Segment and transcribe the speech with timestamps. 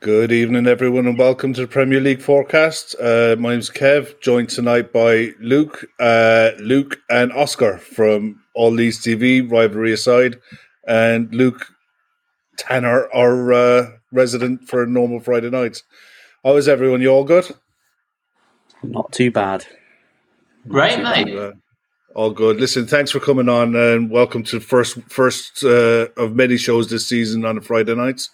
[0.00, 2.96] Good evening, everyone, and welcome to the Premier League forecast.
[2.98, 9.00] Uh, my name's Kev, joined tonight by Luke, uh, Luke, and Oscar from All Leeds
[9.00, 10.38] TV, rivalry aside,
[10.88, 11.66] and Luke
[12.56, 15.82] Tanner, our uh, resident for normal Friday nights.
[16.44, 17.02] How is everyone?
[17.02, 17.54] You all good?
[18.82, 19.66] Not too bad.
[20.64, 21.36] Right, mate.
[21.36, 21.52] Uh,
[22.14, 22.58] all good.
[22.58, 27.06] Listen, thanks for coming on, and welcome to first first uh, of many shows this
[27.06, 28.30] season on the Friday nights.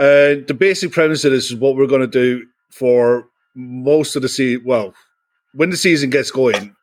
[0.00, 4.22] Uh, the basic premise of this is what we're going to do for most of
[4.22, 4.64] the season.
[4.64, 4.94] Well,
[5.52, 6.74] when the season gets going,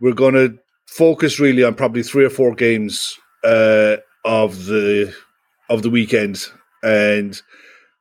[0.00, 0.56] we're going to
[0.86, 5.12] focus really on probably three or four games uh, of the
[5.68, 6.46] of the weekend
[6.84, 7.42] and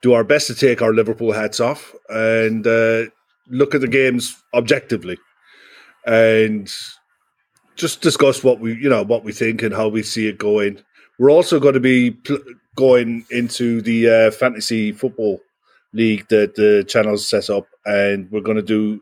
[0.04, 3.06] do our best to take our Liverpool hats off and uh,
[3.48, 5.18] look at the games objectively
[6.06, 6.72] and
[7.76, 10.80] just discuss what we you know what we think and how we see it going.
[11.18, 12.44] We're also going to be pl-
[12.76, 15.40] going into the uh, fantasy football
[15.94, 19.02] league that the channel's set up, and we're going to do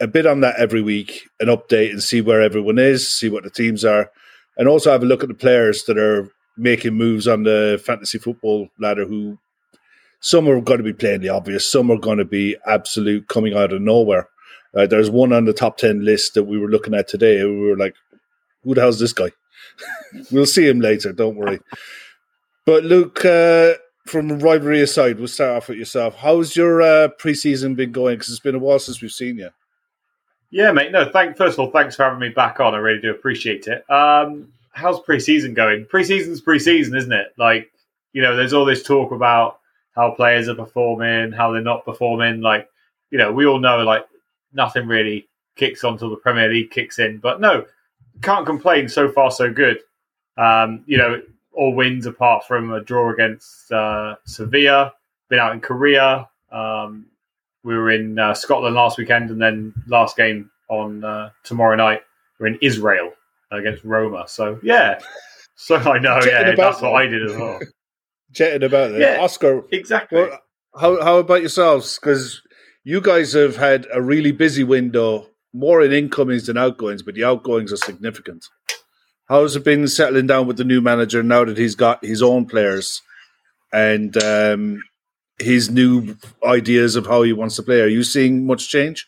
[0.00, 3.44] a bit on that every week, an update, and see where everyone is, see what
[3.44, 4.10] the teams are,
[4.56, 8.18] and also have a look at the players that are making moves on the fantasy
[8.18, 9.06] football ladder.
[9.06, 9.38] Who
[10.20, 13.54] some are going to be playing the obvious, some are going to be absolute coming
[13.54, 14.28] out of nowhere.
[14.76, 17.44] Uh, there's one on the top ten list that we were looking at today.
[17.44, 17.94] We were like,
[18.64, 19.30] "Who the hell's this guy?"
[20.32, 21.12] we'll see him later.
[21.12, 21.60] Don't worry.
[22.64, 23.74] But Luke, uh,
[24.06, 26.14] from rivalry aside, we'll start off with yourself.
[26.16, 28.16] How's your uh, preseason been going?
[28.16, 29.50] Because it's been a while since we've seen you.
[30.50, 30.92] Yeah, mate.
[30.92, 31.36] No, thank.
[31.36, 32.74] First of all, thanks for having me back on.
[32.74, 33.88] I really do appreciate it.
[33.90, 35.86] Um, how's preseason going?
[35.86, 37.32] Preseason's preseason, isn't it?
[37.38, 37.70] Like,
[38.12, 39.58] you know, there's all this talk about
[39.94, 42.40] how players are performing, how they're not performing.
[42.42, 42.68] Like,
[43.10, 44.04] you know, we all know like
[44.52, 47.18] nothing really kicks on until the Premier League kicks in.
[47.18, 47.64] But no,
[48.20, 48.88] can't complain.
[48.88, 49.78] So far, so good.
[50.36, 51.22] Um, you know,
[51.54, 54.92] all wins apart from a draw against uh, Sevilla.
[55.28, 56.28] Been out in Korea.
[56.50, 57.06] Um,
[57.64, 62.02] we were in uh, Scotland last weekend, and then last game on uh, tomorrow night
[62.38, 63.12] we're in Israel
[63.50, 64.24] against Roma.
[64.26, 64.98] So yeah,
[65.54, 67.60] so I know, yeah, that's what I did as well.
[68.32, 69.62] Chatting about that, Yeah, Oscar.
[69.70, 70.22] Exactly.
[70.22, 70.38] Well,
[70.78, 71.98] how how about yourselves?
[71.98, 72.42] Because
[72.82, 77.24] you guys have had a really busy window, more in incomings than outgoings, but the
[77.24, 78.46] outgoings are significant.
[79.28, 82.46] How's it been settling down with the new manager now that he's got his own
[82.46, 83.00] players
[83.72, 84.82] and um,
[85.38, 87.80] his new ideas of how he wants to play?
[87.80, 89.06] Are you seeing much change?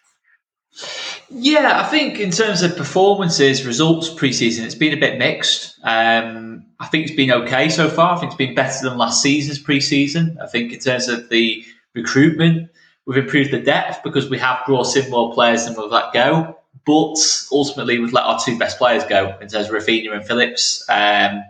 [1.31, 5.79] Yeah, I think in terms of performances, results preseason, it's been a bit mixed.
[5.83, 8.17] Um, I think it's been okay so far.
[8.17, 10.41] I think it's been better than last season's preseason.
[10.43, 11.65] I think in terms of the
[11.95, 12.71] recruitment,
[13.07, 16.59] we've improved the depth because we have brought in more players than we've let go.
[16.87, 17.17] But
[17.51, 20.85] ultimately, we've let our two best players go in terms of Raphinha and Phillips.
[20.89, 21.43] Um,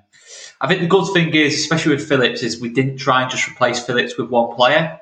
[0.61, 3.49] I think the good thing is, especially with Phillips, is we didn't try and just
[3.49, 5.01] replace Phillips with one player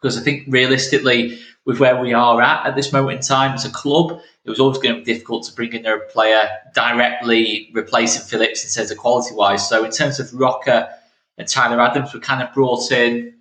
[0.00, 3.64] because I think realistically, with where we are at at this moment in time as
[3.64, 7.70] a club, it was always going to be difficult to bring in a player directly
[7.74, 9.68] replacing Phillips in terms of quality wise.
[9.68, 10.88] So in terms of Roca
[11.36, 13.34] and Tyler Adams, we kind of brought in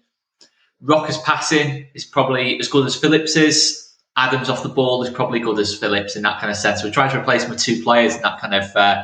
[0.81, 3.86] Roca's passing is probably as good as Phillips's.
[4.17, 6.83] Adams off the ball is probably good as Phillips in that kind of sense.
[6.83, 9.03] We're trying to replace him with two players in that kind of uh,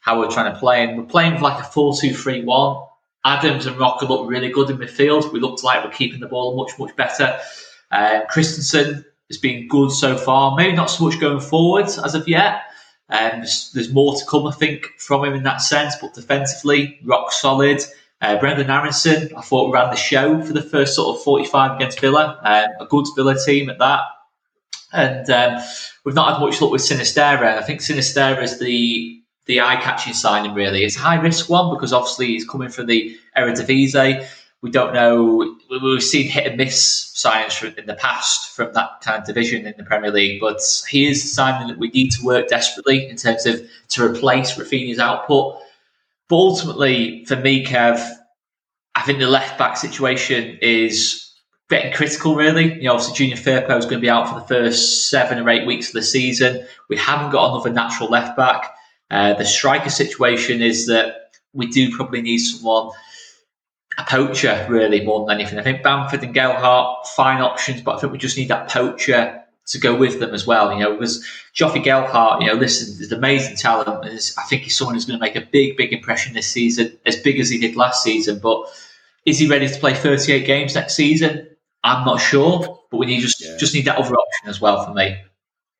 [0.00, 0.84] how we're trying to play.
[0.84, 2.84] And we're playing like a 4 2 3 1.
[3.24, 5.32] Adams and Roca look really good in midfield.
[5.32, 7.38] We looked like we're keeping the ball much, much better.
[7.90, 10.56] Uh, Kristensen has been good so far.
[10.56, 12.62] Maybe not so much going forwards as of yet.
[13.10, 15.94] Um, there's, there's more to come, I think, from him in that sense.
[16.00, 17.82] But defensively, rock solid.
[18.20, 22.00] Uh, Brenden Aaronson, I thought ran the show for the first sort of 45 against
[22.00, 22.40] Villa.
[22.42, 24.00] Um, a good Villa team at that.
[24.92, 25.62] And um,
[26.04, 27.58] we've not had much luck with Sinisterra.
[27.58, 29.14] I think Sinisterra is the
[29.46, 30.84] the eye catching signing, really.
[30.84, 34.26] It's a high risk one because obviously he's coming from the Eredivisie.
[34.60, 35.56] We don't know.
[35.70, 39.74] We've seen hit and miss signings in the past from that kind of division in
[39.78, 43.46] the Premier League, but he is signing that we need to work desperately in terms
[43.46, 45.58] of to replace Raphinha's output.
[46.28, 48.06] But ultimately, for me, Kev,
[48.94, 51.27] I think the left back situation is
[51.68, 52.74] getting critical, really.
[52.74, 55.48] You know, obviously, Junior Firpo is going to be out for the first seven or
[55.50, 56.66] eight weeks of the season.
[56.88, 58.74] We haven't got another natural left back.
[59.10, 62.90] Uh, the striker situation is that we do probably need someone,
[63.96, 65.58] a poacher, really, more than anything.
[65.58, 69.42] I think Bamford and Gelhardt, fine options, but I think we just need that poacher
[69.66, 70.72] to go with them as well.
[70.72, 74.04] You know, because Joffrey Gelhardt, you know, listen, is amazing talent.
[74.04, 76.96] And I think he's someone who's going to make a big, big impression this season,
[77.04, 78.38] as big as he did last season.
[78.38, 78.66] But
[79.26, 81.47] is he ready to play 38 games next season?
[81.84, 83.56] I'm not sure, but we need just yeah.
[83.58, 85.16] just need that other option as well for me.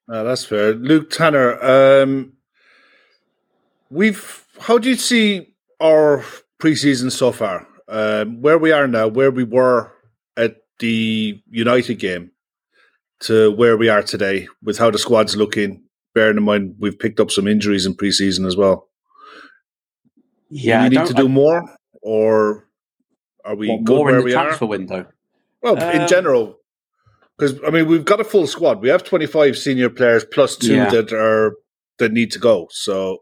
[0.09, 1.63] Oh, that's fair, Luke Tanner.
[1.63, 2.35] Um,
[3.91, 6.25] we've how do you see our
[6.61, 7.67] preseason so far?
[7.89, 9.93] Um, where we are now, where we were
[10.37, 12.31] at the United game,
[13.21, 15.85] to where we are today, with how the squad's looking.
[16.15, 18.89] Bearing in mind we've picked up some injuries in preseason as well.
[20.51, 22.69] Yeah, do we need to do I, more, or
[23.45, 24.69] are we what, good more where in the we transfer are?
[24.69, 25.07] window?
[25.63, 26.59] Well, um, in general,
[27.37, 28.81] because I mean we've got a full squad.
[28.81, 30.91] We have twenty five senior players plus two yeah.
[30.91, 31.57] that are
[31.99, 32.69] that need to go.
[32.71, 33.19] So,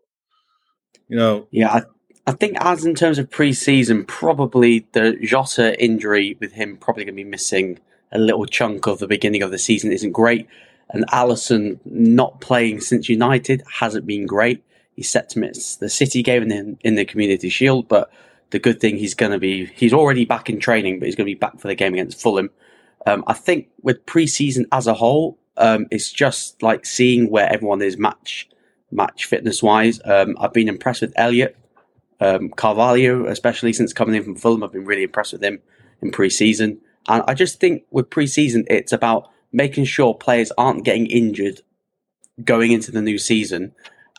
[1.09, 1.83] you know, yeah, I,
[2.27, 7.17] I think as in terms of pre-season, probably the Jota injury with him probably going
[7.17, 7.79] to be missing
[8.13, 10.47] a little chunk of the beginning of the season isn't great.
[10.91, 14.63] And Alisson not playing since United hasn't been great.
[14.95, 18.11] He's set to miss the City game in the, in the Community Shield, but
[18.51, 21.27] the good thing he's going to be he's already back in training, but he's going
[21.27, 22.51] to be back for the game against Fulham.
[23.07, 27.83] Um, I think with preseason as a whole, um, it's just like seeing where everyone
[27.83, 28.49] is match
[28.91, 30.01] match fitness wise.
[30.05, 31.57] Um, I've been impressed with Elliot
[32.21, 34.63] um, Carvalho, especially since coming in from Fulham.
[34.63, 35.61] I've been really impressed with him
[36.01, 36.79] in preseason,
[37.09, 41.61] and I just think with preseason, it's about making sure players aren't getting injured
[42.45, 43.75] going into the new season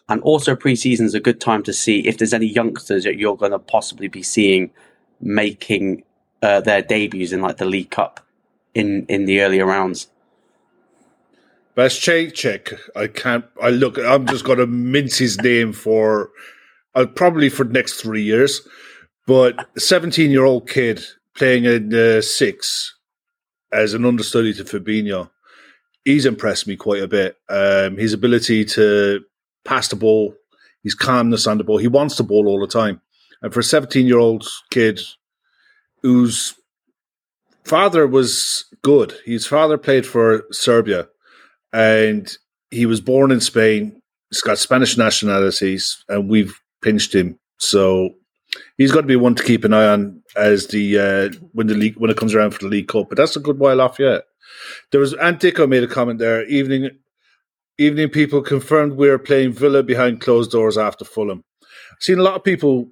[0.10, 3.36] and also, preseason is a good time to see if there's any youngsters that you're
[3.36, 4.72] going to possibly be seeing
[5.20, 6.04] making
[6.42, 8.26] uh, their debuts in like the League Cup
[8.74, 10.08] in in the earlier rounds.
[12.34, 12.74] Check.
[12.96, 13.46] I can't.
[13.62, 13.98] I look.
[14.00, 16.32] I'm just going to mince his name for
[16.96, 18.62] uh, probably for the next three years.
[19.28, 21.04] But 17 year old kid
[21.36, 22.96] playing in uh, six
[23.74, 25.30] as an understudy to Fabinho,
[26.06, 27.36] he's impressed me quite a bit.
[27.50, 29.24] Um, his ability to
[29.68, 30.34] pass the ball,
[30.84, 31.78] his calmness on the ball.
[31.78, 33.02] He wants the ball all the time.
[33.42, 35.02] And for a 17 year old kid
[36.02, 36.56] whose
[37.66, 41.08] father was good, his father played for Serbia
[41.74, 42.36] and
[42.72, 44.02] he was born in Spain.
[44.32, 47.38] He's got Spanish nationalities and we've pinched him.
[47.60, 48.12] So
[48.78, 51.74] he's got to be one to keep an eye on as the uh, when the
[51.74, 53.10] league when it comes around for the League Cup.
[53.10, 54.24] But that's a good while off yet.
[54.92, 56.46] There was Antico made a comment there.
[56.46, 56.90] Evening
[57.80, 61.44] Evening people confirmed we are playing Villa behind closed doors after Fulham.
[61.62, 62.90] I've seen a lot of people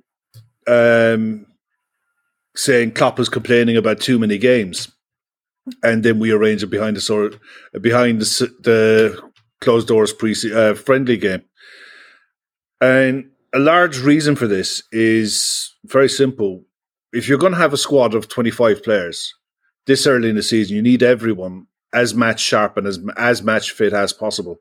[0.67, 1.47] um,
[2.55, 4.91] saying Klopp is complaining about too many games,
[5.81, 7.39] and then we arrange it behind the sort
[7.81, 11.41] behind the, the closed doors pre uh, friendly game.
[12.79, 16.63] And a large reason for this is very simple.
[17.11, 19.33] If you're going to have a squad of 25 players
[19.88, 23.71] this early in the season, you need everyone as match sharp and as as match
[23.71, 24.60] fit as possible.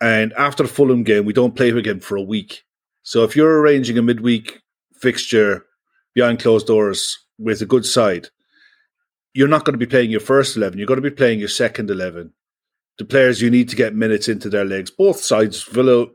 [0.00, 2.64] And after the Fulham game, we don't play again for a week.
[3.02, 4.62] So if you're arranging a midweek
[4.94, 5.64] fixture
[6.14, 8.28] behind closed doors with a good side,
[9.32, 10.78] you're not going to be playing your first 11.
[10.78, 12.32] You're going to be playing your second 11.
[12.98, 14.90] The players you need to get minutes into their legs.
[14.90, 16.06] Both sides, Villa,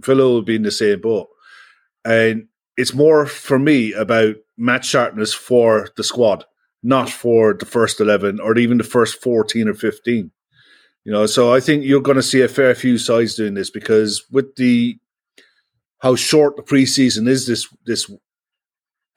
[0.00, 1.28] Villa will be in the same boat.
[2.04, 6.44] And it's more for me about match sharpness for the squad,
[6.82, 10.30] not for the first 11 or even the first 14 or 15.
[11.04, 13.70] You know, so I think you're going to see a fair few sides doing this
[13.70, 14.98] because with the
[15.98, 18.10] how short the preseason is this this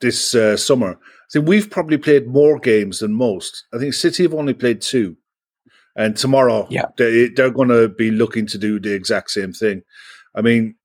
[0.01, 3.65] this uh, summer, I think we've probably played more games than most.
[3.73, 5.15] I think City have only played two,
[5.95, 9.81] and tomorrow, yeah, they, they're going to be looking to do the exact same thing.
[10.35, 10.75] I mean,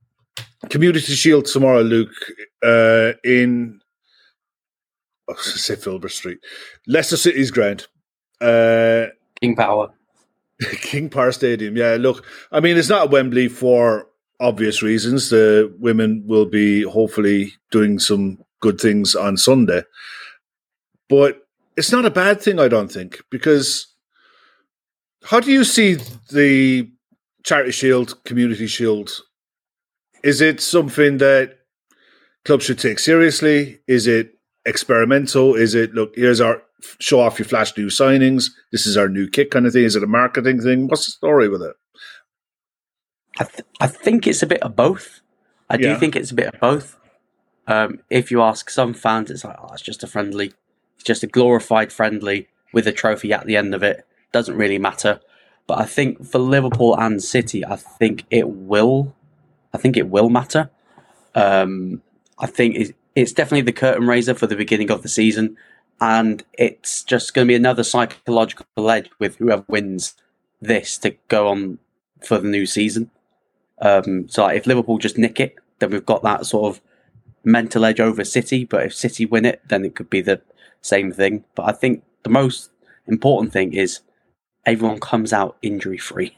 [0.71, 2.15] Community Shield tomorrow, Luke,
[2.63, 3.81] uh, in
[5.29, 6.39] oh, say Filbert Street,
[6.87, 7.89] Leicester City's ground.
[8.41, 9.07] Uh,
[9.41, 9.93] King Power.
[10.83, 11.77] King Power Stadium.
[11.77, 14.07] Yeah, look, I mean, it's not Wembley for
[14.41, 15.31] obvious reasons.
[15.31, 19.83] The women will be hopefully doing some good things on Sunday,
[21.09, 23.87] but it's not a bad thing, I don't think, because
[25.25, 25.97] how do you see
[26.31, 26.91] the
[27.45, 29.11] Charity Shield, Community Shield?
[30.23, 31.59] Is it something that
[32.45, 33.81] clubs should take seriously?
[33.89, 35.55] Is it experimental?
[35.55, 36.15] Is it look?
[36.15, 36.63] Here's our
[36.99, 38.51] show off your flash new signings.
[38.71, 39.85] This is our new kit kind of thing.
[39.85, 40.87] Is it a marketing thing?
[40.89, 41.75] What's the story with it?
[43.39, 45.21] I, th- I think it's a bit of both.
[45.71, 45.95] I Yeah.
[45.95, 46.99] do think it's a bit of both.
[47.67, 50.53] Um, if you ask some fans, it's like, oh, it's just a friendly.
[50.97, 54.07] It's just a glorified friendly with a trophy at the end of it.
[54.33, 55.21] Doesn't really matter.
[55.67, 59.15] But I think for Liverpool and City, I think it will.
[59.73, 60.71] I think it will matter.
[61.35, 62.03] Um,
[62.39, 65.57] I think it's, it's definitely the curtain raiser for the beginning of the season,
[66.03, 70.15] and it's just going to be another psychological edge with whoever wins
[70.61, 71.79] this to go on
[72.21, 73.09] for the new season.
[73.81, 76.83] Um, so if Liverpool just nick it, then we've got that sort of
[77.45, 78.65] mental edge over City.
[78.65, 80.43] But if City win it, then it could be the
[80.81, 81.45] same thing.
[81.55, 82.71] But I think the most
[83.07, 84.01] important thing is
[84.67, 86.37] everyone comes out injury free.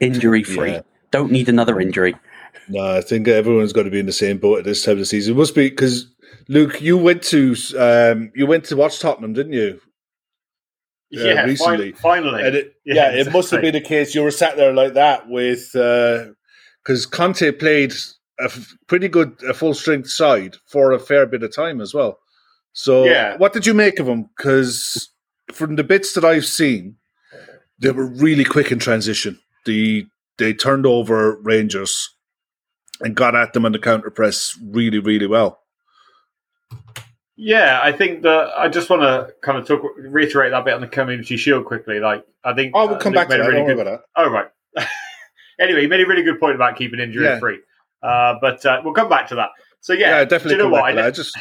[0.00, 0.72] Injury free.
[0.72, 0.82] Yeah.
[1.10, 2.14] Don't need another injury.
[2.68, 4.98] No, I think everyone's got to be in the same boat at this time of
[4.98, 5.32] the season.
[5.32, 6.08] It must be because
[6.48, 9.80] Luke, you went to um, you went to watch Tottenham, didn't you?
[11.10, 11.92] Yeah, Yeah, recently.
[11.92, 12.42] fin- finally.
[12.42, 14.14] And it, Yeah, yeah, it must have been the case.
[14.14, 17.92] You were sat there like that with because Conte played
[18.40, 21.92] a f- pretty good, a full strength side for a fair bit of time as
[21.94, 22.18] well.
[22.72, 23.36] So, Yeah.
[23.36, 24.30] what did you make of them?
[24.36, 25.10] Because
[25.52, 26.96] from the bits that I've seen,
[27.78, 29.38] they were really quick in transition.
[29.66, 30.06] The
[30.38, 32.08] they turned over Rangers
[33.00, 35.61] and got at them on the counter press really, really well.
[37.44, 40.80] Yeah, I think that I just want to kind of talk, reiterate that bit on
[40.80, 41.98] the community shield quickly.
[41.98, 43.48] Like, I think Oh, we'll uh, come Luke back to that.
[43.48, 44.22] really good- about that.
[44.22, 44.46] Oh, right.
[45.58, 47.40] anyway, he made a really good point about keeping injury Yeah.
[47.40, 47.58] free.
[48.00, 49.50] Uh, but uh, we'll come back to that.
[49.80, 50.52] So yeah, Yeah, definitely.
[50.52, 50.84] You know what?
[50.98, 51.36] I I just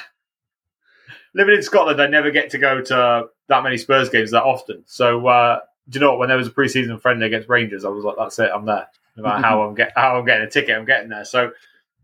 [1.35, 4.83] living in Scotland, I never get to go to that many Spurs games that often.
[4.87, 6.19] So uh, do you know what?
[6.19, 8.87] When there was a preseason friendly against Rangers, I was like, "That's it, I'm there."
[9.17, 11.25] No matter how I'm get how I'm getting a ticket, I'm getting there.
[11.25, 11.51] So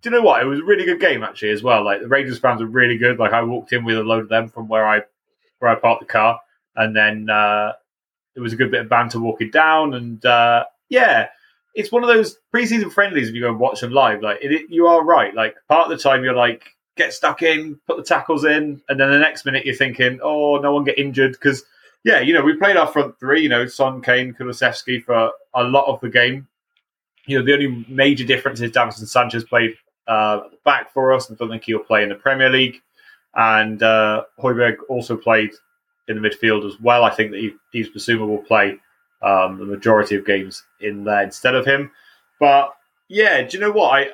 [0.01, 0.41] do you know what?
[0.41, 1.83] It was a really good game actually as well.
[1.83, 3.17] Like the Rangers fans were really good.
[3.19, 5.01] Like I walked in with a load of them from where I
[5.59, 6.39] where I parked the car,
[6.75, 7.73] and then uh,
[8.35, 9.93] it was a good bit of banter walking down.
[9.93, 11.27] And uh, yeah,
[11.73, 13.29] it's one of those preseason friendlies.
[13.29, 15.33] If you go and watch them live, like it, it- you are right.
[15.33, 16.63] Like part of the time, you're like
[16.95, 20.57] get stuck in, put the tackles in, and then the next minute you're thinking, oh,
[20.57, 21.63] no one get injured because.
[22.03, 25.63] Yeah, you know, we played our front three, you know, Son, Kane, Kulusevski for a
[25.63, 26.47] lot of the game.
[27.25, 29.75] You know, the only major difference is Davinson Sanchez played
[30.07, 31.31] uh, back for us.
[31.31, 32.81] I don't think he'll play in the Premier League.
[33.35, 35.51] And uh, Højbjerg also played
[36.07, 37.03] in the midfield as well.
[37.03, 38.79] I think that he, he's Bissouma will play
[39.21, 41.91] um, the majority of games in there instead of him.
[42.39, 42.73] But
[43.09, 43.93] yeah, do you know what?
[43.93, 44.09] I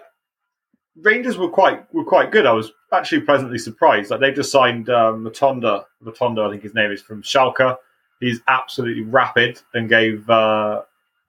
[1.01, 2.45] Rangers were quite were quite good.
[2.45, 4.11] I was actually pleasantly surprised.
[4.11, 5.85] Like they've just signed um, Matondo.
[6.03, 7.77] Matondo, I think his name is from Schalke.
[8.19, 10.83] He's absolutely rapid and gave uh,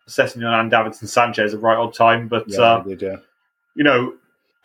[0.07, 2.29] Sessegnon and Davinson Sanchez a right odd time.
[2.29, 3.17] But yeah, uh, did, yeah.
[3.75, 4.15] you know,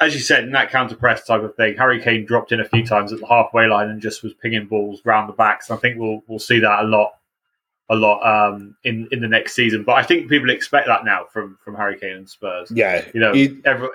[0.01, 2.65] as you said, in that counter press type of thing, Harry Kane dropped in a
[2.65, 5.69] few times at the halfway line and just was pinging balls round the backs.
[5.71, 7.13] I think we'll we'll see that a lot,
[7.89, 9.83] a lot um, in in the next season.
[9.83, 12.71] But I think people expect that now from from Harry Kane and Spurs.
[12.71, 13.89] Yeah, You know, he- every,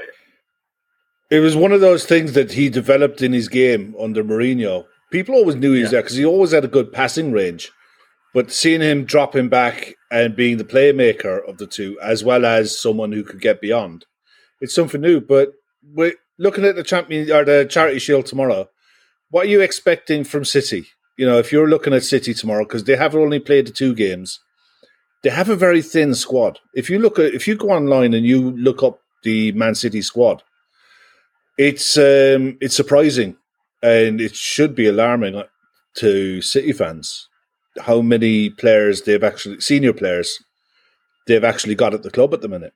[1.31, 4.85] It was one of those things that he developed in his game under Mourinho.
[5.11, 5.97] People always knew he was Yeah.
[5.97, 7.71] there because he always had a good passing range.
[8.35, 12.79] But seeing him dropping back and being the playmaker of the two, as well as
[12.79, 14.07] someone who could get beyond,
[14.61, 15.21] it's something new.
[15.21, 15.53] But
[15.93, 18.69] we're looking at the champion or the charity shield tomorrow.
[19.31, 20.87] What are you expecting from City?
[21.17, 23.95] You know, if you're looking at City tomorrow, because they have only played the two
[23.95, 24.41] games,
[25.23, 26.59] they have a very thin squad.
[26.75, 30.03] If you look at, if you go online and you look up the Man City
[30.03, 30.43] squad,
[31.57, 33.37] it's um, it's surprising,
[33.83, 35.43] and it should be alarming
[35.97, 37.29] to City fans
[37.83, 40.43] how many players they've actually senior players
[41.27, 42.75] they've actually got at the club at the minute.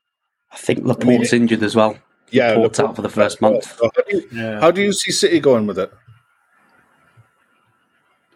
[0.51, 1.99] I think Laporte's injured as well.
[2.31, 3.79] Yeah, Laporte's Laporte- out for the first month.
[3.81, 4.61] How, do you, yeah.
[4.61, 5.93] how do you see City going with it?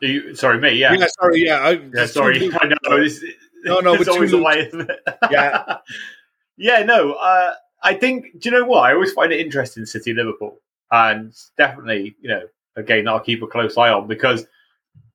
[0.01, 0.73] You, sorry, me.
[0.73, 2.51] Yeah, Yeah, sorry, yeah, I, Yeah, sorry.
[2.61, 3.01] I know.
[3.01, 3.25] This,
[3.65, 5.01] No, no, it's always two the way, isn't it?
[5.31, 5.77] Yeah.
[6.57, 7.13] yeah, no.
[7.13, 8.81] Uh, I think, do you know what?
[8.81, 10.59] I always find it interesting, City Liverpool.
[10.91, 12.43] And definitely, you know,
[12.77, 14.43] again, I'll keep a close eye on because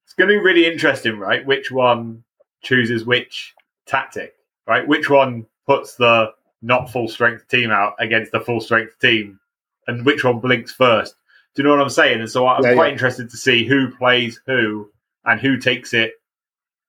[0.06, 1.46] it's going to be really interesting, right?
[1.46, 2.24] Which one
[2.64, 3.54] chooses which
[3.86, 4.88] tactic, right?
[4.88, 6.32] Which one puts the
[6.68, 9.40] not full strength team out against the full strength team
[9.88, 11.16] and which one blinks first?
[11.56, 12.20] Do you know what I'm saying?
[12.20, 12.94] And so I'm Yeah, quite yeah.
[12.94, 14.92] interested to see who plays who
[15.26, 16.12] and who takes it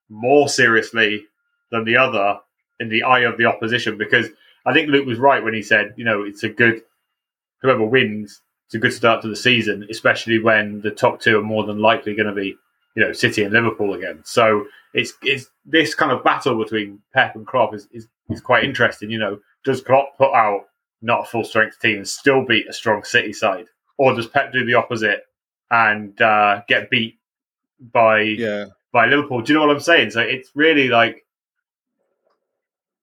[0.08, 1.24] more seriously
[1.70, 2.40] than the other
[2.80, 4.28] in the eye of the opposition because
[4.66, 6.82] I think Luke was right when he said, you know, it's a good
[7.62, 11.42] whoever wins, it's a good start to the season, especially when the top two are
[11.42, 12.54] more than likely going to be,
[12.94, 14.20] you know, City and Liverpool again.
[14.24, 18.64] So it's it's this kind of battle between Pep and Klopp is, is, is quite
[18.64, 19.10] interesting.
[19.10, 20.62] You know, does Klopp put out
[21.02, 24.52] not a full strength team and still beat a strong City side, or does Pep
[24.52, 25.22] do the opposite
[25.70, 27.18] and uh, get beat
[27.80, 28.66] by Yeah.
[28.92, 29.42] by Liverpool.
[29.42, 30.10] Do you know what I'm saying?
[30.10, 31.24] So it's really like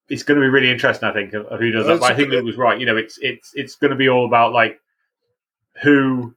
[0.10, 1.08] it's going to be really interesting.
[1.10, 2.02] I think of, of who does Well, that.
[2.02, 2.80] But I think Luke was right.
[2.80, 4.80] You know, it's it's it's going to be all about like
[5.82, 6.36] who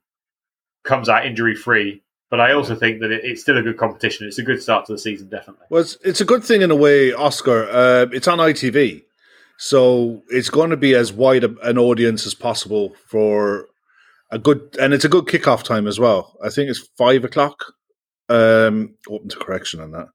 [0.84, 2.02] comes out injury free.
[2.30, 4.26] But I also think that it, it's still a good competition.
[4.26, 5.66] It's a good start to the season, definitely.
[5.70, 7.66] Well, it's, it's a good thing in a way, Oscar.
[7.70, 9.02] Uh, it's on ITV,
[9.58, 13.68] so it's going to be as wide a, an audience as possible for
[14.30, 16.38] a good, and it's a good kickoff time as well.
[16.42, 17.74] I think it's five o'clock.
[18.30, 20.08] Um, open to correction on that,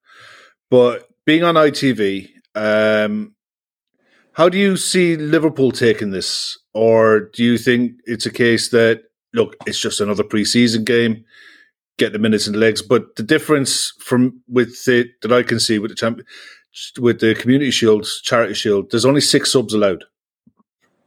[0.69, 3.33] but being on ITV, um,
[4.33, 9.03] how do you see Liverpool taking this, or do you think it's a case that
[9.33, 11.25] look, it's just another preseason game?
[11.97, 12.81] get the minutes and legs.
[12.81, 16.21] But the difference from with the that I can see with the champ
[16.99, 20.05] with the Community Shield, Charity Shield, there's only six subs allowed.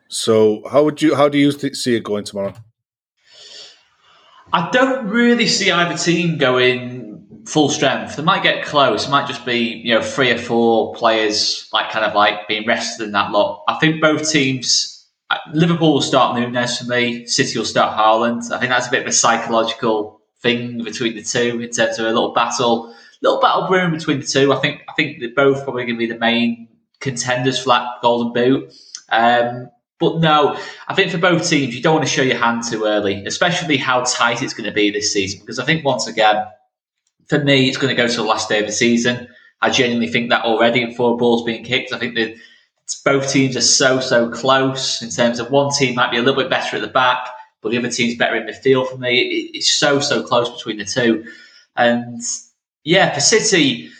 [0.08, 2.54] So how would you how do you th- see it going tomorrow?
[4.52, 8.16] I don't really see either team going full strength.
[8.16, 9.06] They might get close.
[9.06, 12.66] It might just be you know three or four players like kind of like being
[12.66, 13.64] rested in that lot.
[13.68, 14.92] I think both teams.
[15.30, 17.26] uh, Liverpool will start Nunez for me.
[17.26, 18.52] City will start Haaland.
[18.52, 22.06] I think that's a bit of a psychological thing between the two in terms of
[22.06, 24.52] a little battle, little battle brewing between the two.
[24.52, 26.68] I think I think they're both probably going to be the main
[27.00, 28.72] contenders for that golden boot.
[29.10, 32.64] Um, but no, I think for both teams, you don't want to show your hand
[32.68, 35.40] too early, especially how tight it's going to be this season.
[35.40, 36.44] Because I think once again,
[37.28, 39.28] for me, it's going to go to the last day of the season.
[39.62, 41.92] I genuinely think that already in four balls being kicked.
[41.92, 42.36] I think that
[43.04, 46.40] both teams are so so close in terms of one team might be a little
[46.40, 47.28] bit better at the back,
[47.62, 48.88] but the other team's better in midfield.
[48.88, 51.24] For me, it, it's so so close between the two.
[51.74, 52.22] And
[52.86, 53.90] yeah, for City,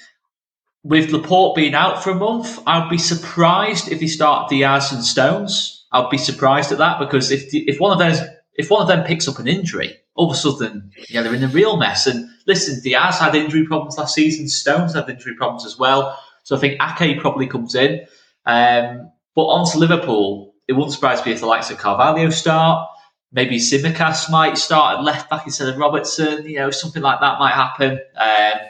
[0.85, 5.05] with Laporte being out for a month, I'd be surprised if they start Dias and
[5.05, 5.85] Stones.
[5.91, 8.21] I'd be surprised at that because if if one of those
[8.55, 11.43] if one of them picks up an injury, all of a sudden, yeah, they're in
[11.43, 12.07] a real mess.
[12.07, 14.47] And listen, Dias had injury problems last season.
[14.47, 16.17] Stones had injury problems as well.
[16.45, 18.07] So I think Ake probably comes in.
[18.47, 22.89] Um, but on to Liverpool, it wouldn't surprise me if the likes of Carvalho start.
[23.33, 26.47] Maybe Tsimikas might start at left back instead of Robertson.
[26.49, 27.99] You know, something like that might happen.
[28.17, 28.61] Um,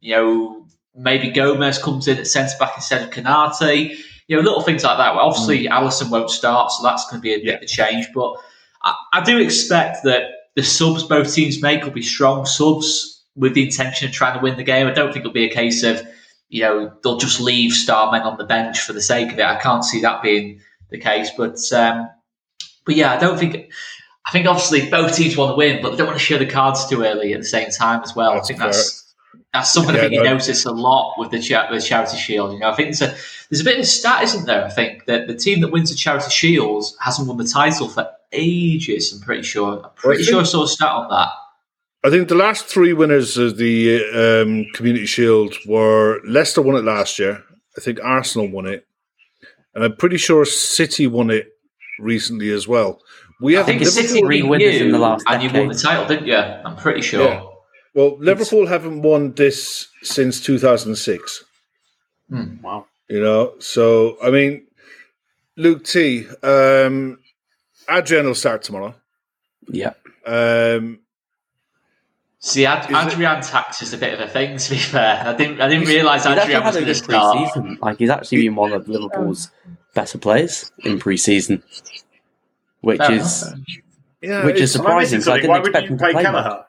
[0.00, 3.96] you know, maybe Gomez comes in at centre back instead of Konaté.
[4.26, 5.14] You know, little things like that.
[5.14, 8.08] Well, obviously, Alisson won't start, so that's going to be a bit of a change.
[8.14, 8.34] But
[8.82, 13.54] I, I do expect that the subs both teams make will be strong subs with
[13.54, 14.86] the intention of trying to win the game.
[14.86, 16.02] I don't think it'll be a case of,
[16.48, 19.44] you know, they'll just leave star men on the bench for the sake of it.
[19.44, 21.30] I can't see that being the case.
[21.36, 22.10] But um,
[22.84, 23.70] but yeah, I don't think.
[24.26, 26.44] I think obviously both teams want to win, but they don't want to show the
[26.44, 28.34] cards too early at the same time as well.
[28.34, 28.72] That's I think fair.
[28.72, 28.97] that's
[29.58, 32.52] that's something I think you notice a lot with the, cha- the charity shield.
[32.52, 33.16] You know, I think there's a
[33.50, 34.64] there's a bit of a stat, isn't there?
[34.64, 38.08] I think that the team that wins the charity shield hasn't won the title for
[38.32, 39.12] ages.
[39.12, 39.82] I'm pretty sure.
[39.84, 41.28] I'm pretty think- sure I saw a stat on that.
[42.04, 46.84] I think the last three winners of the um, Community Shield were Leicester won it
[46.84, 47.42] last year.
[47.76, 48.86] I think Arsenal won it,
[49.74, 51.48] and I'm pretty sure City won it
[51.98, 53.00] recently as well.
[53.40, 55.68] We I think it's Liverpool- City three beat winners in the last and you won
[55.68, 56.36] the title, didn't you?
[56.36, 57.24] I'm pretty sure.
[57.24, 57.42] Yeah.
[57.98, 61.42] Well, Liverpool haven't won this since 2006.
[62.62, 62.86] Wow.
[63.08, 64.68] You know, so I mean,
[65.56, 66.24] Luke T.
[66.44, 67.18] Um,
[67.90, 68.94] Adrian will start tomorrow.
[69.68, 69.94] Yeah.
[70.24, 71.00] Um,
[72.38, 74.58] See, Ad- Is it- Adrian Tax is a bit of a thing.
[74.58, 76.94] To be fair, I didn't I didn't realise He's actually Adrian was had going to
[76.94, 77.36] start.
[77.36, 77.78] pre-season.
[77.82, 79.50] Like he's actually been one of Liverpool's
[79.94, 81.64] better players in pre-season,
[82.82, 83.58] which Fair is enough.
[84.22, 85.90] yeah, Which it's- is Am I missing surprising, so I didn't Why would expect you
[85.94, 86.64] him to play play Kelleher?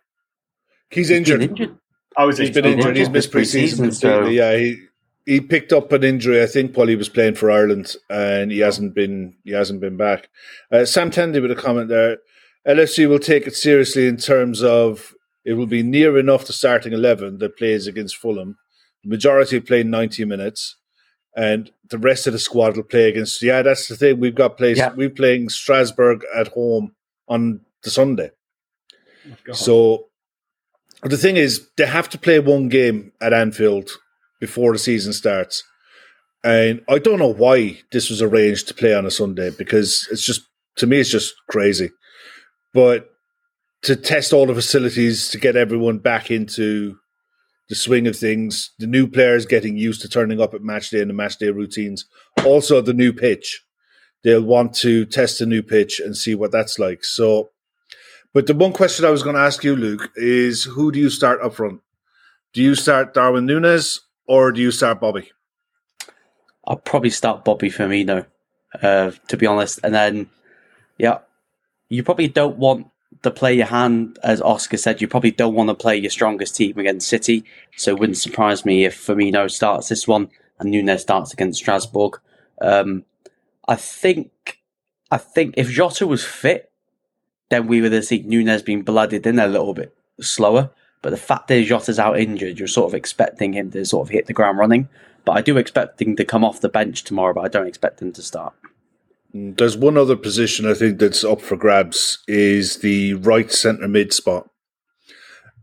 [0.90, 1.40] He's he's injured.
[1.40, 1.78] been injured.
[2.18, 2.98] I was He's been oh, injured.
[2.98, 4.78] He's missed this preseason preseason, so- Yeah, he
[5.26, 8.60] he picked up an injury, I think, while he was playing for Ireland, and he
[8.60, 10.28] hasn't been he hasn't been back.
[10.72, 12.18] Uh, Sam Tandy with a comment there.
[12.68, 15.14] LFC will take it seriously in terms of
[15.46, 18.58] it will be near enough to starting eleven that plays against Fulham.
[19.04, 20.76] The majority play ninety minutes,
[21.36, 23.42] and the rest of the squad will play against.
[23.42, 24.20] Yeah, that's the thing.
[24.20, 24.78] We've got plays.
[24.78, 24.94] Yeah.
[24.94, 26.96] We're playing Strasbourg at home
[27.28, 28.32] on the Sunday.
[29.46, 29.56] God.
[29.56, 30.09] So
[31.04, 33.90] the thing is, they have to play one game at Anfield
[34.40, 35.64] before the season starts.
[36.44, 40.24] And I don't know why this was arranged to play on a Sunday because it's
[40.24, 40.42] just,
[40.78, 41.92] to me, it's just crazy.
[42.74, 43.10] But
[43.84, 46.98] to test all the facilities, to get everyone back into
[47.70, 51.02] the swing of things, the new players getting used to turning up at match day
[51.02, 52.06] and the match day routines,
[52.46, 53.64] also the new pitch.
[54.24, 57.06] They'll want to test the new pitch and see what that's like.
[57.06, 57.50] So,
[58.34, 61.10] but the one question I was going to ask you, Luke, is who do you
[61.10, 61.82] start up front?
[62.54, 65.32] Do you start Darwin Nunez or do you start Bobby?
[66.68, 68.26] I'll probably start Bobby Firmino,
[68.82, 70.30] uh, to be honest, and then
[70.98, 71.20] yeah,
[71.88, 72.88] you probably don't want
[73.24, 76.56] to play your hand, as Oscar said, you probably don't want to play your strongest
[76.56, 77.44] team against City.
[77.76, 82.20] So it wouldn't surprise me if Firmino starts this one and Nunez starts against Strasbourg.
[82.62, 83.06] Um,
[83.68, 84.60] I think,
[85.10, 86.69] I think if Jota was fit,
[87.50, 90.70] then we would have seen Nunez being blooded in a little bit slower.
[91.02, 94.12] But the fact that Jota's out injured, you're sort of expecting him to sort of
[94.12, 94.90] hit the ground running.
[95.26, 98.02] But I do expect him to come off the bench tomorrow, but I don't expect
[98.02, 98.54] him to start.
[99.34, 104.12] There's one other position I think that's up for grabs is the right centre mid
[104.12, 104.50] spot.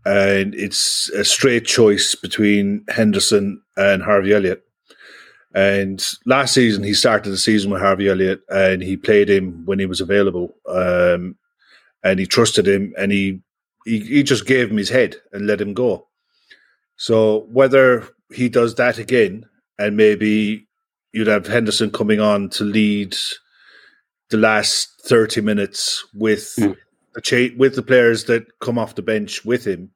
[0.04, 4.62] And it's a straight choice between Henderson and Harvey Elliott.
[5.52, 9.80] And last season, he started the season with Harvey Elliott and he played him when
[9.80, 10.54] he was available.
[10.68, 11.36] Um,
[12.06, 13.40] and he trusted him and he,
[13.84, 16.06] he, he just gave him his head and let him go.
[16.96, 19.46] So whether he does that again
[19.78, 20.68] and maybe
[21.12, 23.16] you'd have Henderson coming on to lead
[24.30, 26.76] the last 30 minutes with mm.
[27.14, 29.90] the cha- with the players that come off the bench with him.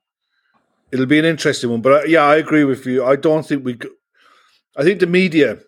[0.93, 3.05] It'll be an interesting one, but uh, yeah, I agree with you.
[3.05, 3.79] I don't think we.
[4.77, 5.59] I think the media,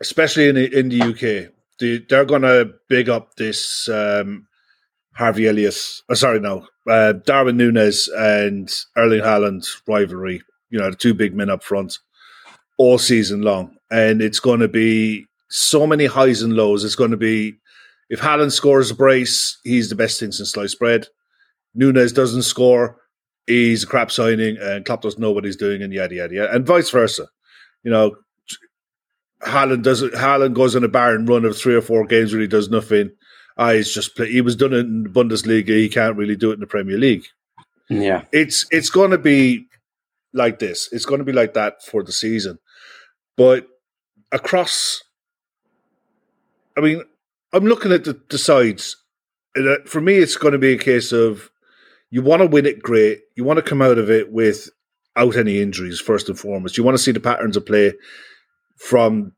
[0.00, 4.46] especially in the, in the UK, they, they're going to big up this um,
[5.14, 5.76] Harvey Elliott.
[6.08, 10.42] Oh, sorry, no, uh, Darwin Nunez and Erling Haaland rivalry.
[10.70, 11.98] You know, the two big men up front
[12.78, 16.84] all season long, and it's going to be so many highs and lows.
[16.84, 17.54] It's going to be
[18.08, 21.06] if Haaland scores a brace, he's the best thing since sliced bread.
[21.74, 22.98] Nunez doesn't score,
[23.46, 26.54] he's a crap signing, and Klopp doesn't know what he's doing, and yada yada yada,
[26.54, 27.28] and vice versa.
[27.82, 28.16] You know,
[29.42, 32.46] Haaland does Haaland goes on a barren run of three or four games where he
[32.46, 33.10] does nothing.
[33.58, 35.68] He's just play, he was done it in the Bundesliga.
[35.68, 37.26] He can't really do it in the Premier League.
[37.88, 39.66] Yeah, it's it's going to be
[40.32, 40.88] like this.
[40.92, 42.58] It's going to be like that for the season,
[43.36, 43.66] but
[44.30, 45.02] across.
[46.76, 47.02] I mean,
[47.52, 48.96] I'm looking at the, the sides.
[49.54, 51.50] Uh, for me, it's going to be a case of
[52.10, 53.20] you want to win it great.
[53.36, 56.78] You want to come out of it without any injuries, first and foremost.
[56.78, 57.92] You want to see the patterns of play
[58.76, 59.32] from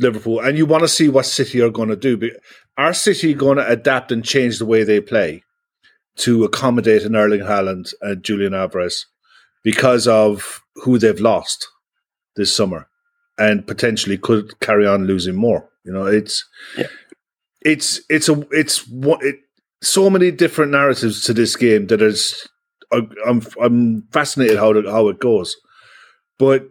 [0.00, 2.16] Liverpool, and you want to see what City are going to do.
[2.16, 2.30] But
[2.76, 5.44] Are City going to adapt and change the way they play
[6.16, 9.06] to accommodate an Erling Haaland and Julian Alvarez
[9.62, 11.68] because of who they've lost
[12.36, 12.88] this summer
[13.38, 15.68] and potentially could carry on losing more?
[15.84, 16.44] You know, it's
[16.76, 16.86] yeah
[17.62, 19.36] it's it's a it's what it
[19.82, 22.48] so many different narratives to this game that is
[22.92, 25.56] I'm I'm fascinated how it, how it goes,
[26.38, 26.68] but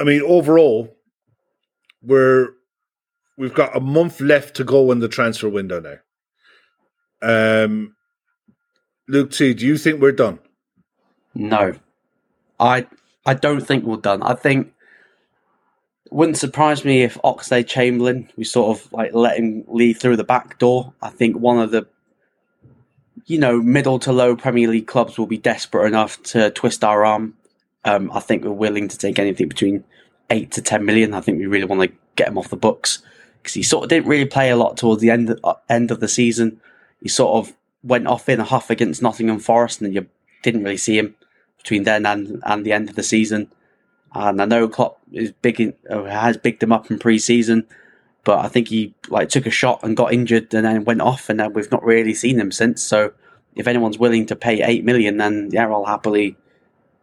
[0.00, 0.96] I mean overall
[2.08, 2.48] we're
[3.36, 5.98] we've got a month left to go in the transfer window now.
[7.20, 7.94] Um,
[9.06, 10.40] Luke T, do you think we're done?
[11.34, 11.74] No,
[12.58, 12.86] I
[13.24, 14.22] I don't think we're done.
[14.22, 14.72] I think
[16.10, 20.58] wouldn't surprise me if Oxlade-Chamberlain, we sort of like let him leave through the back
[20.58, 20.94] door.
[21.02, 21.86] I think one of the,
[23.26, 27.04] you know, middle to low Premier League clubs will be desperate enough to twist our
[27.04, 27.34] arm.
[27.84, 29.84] Um, I think we're willing to take anything between
[30.30, 31.14] eight to ten million.
[31.14, 33.02] I think we really want to get him off the books
[33.42, 36.00] because he sort of didn't really play a lot towards the end uh, end of
[36.00, 36.60] the season.
[37.02, 40.06] He sort of went off in a huff against Nottingham Forest, and you
[40.42, 41.14] didn't really see him
[41.58, 43.50] between then and and the end of the season.
[44.14, 47.66] And I know Klopp is big in, has bigged him up in pre-season,
[48.24, 51.28] but I think he like took a shot and got injured and then went off,
[51.28, 52.82] and then we've not really seen him since.
[52.82, 53.12] So
[53.54, 56.36] if anyone's willing to pay eight million, then yeah, I'll happily,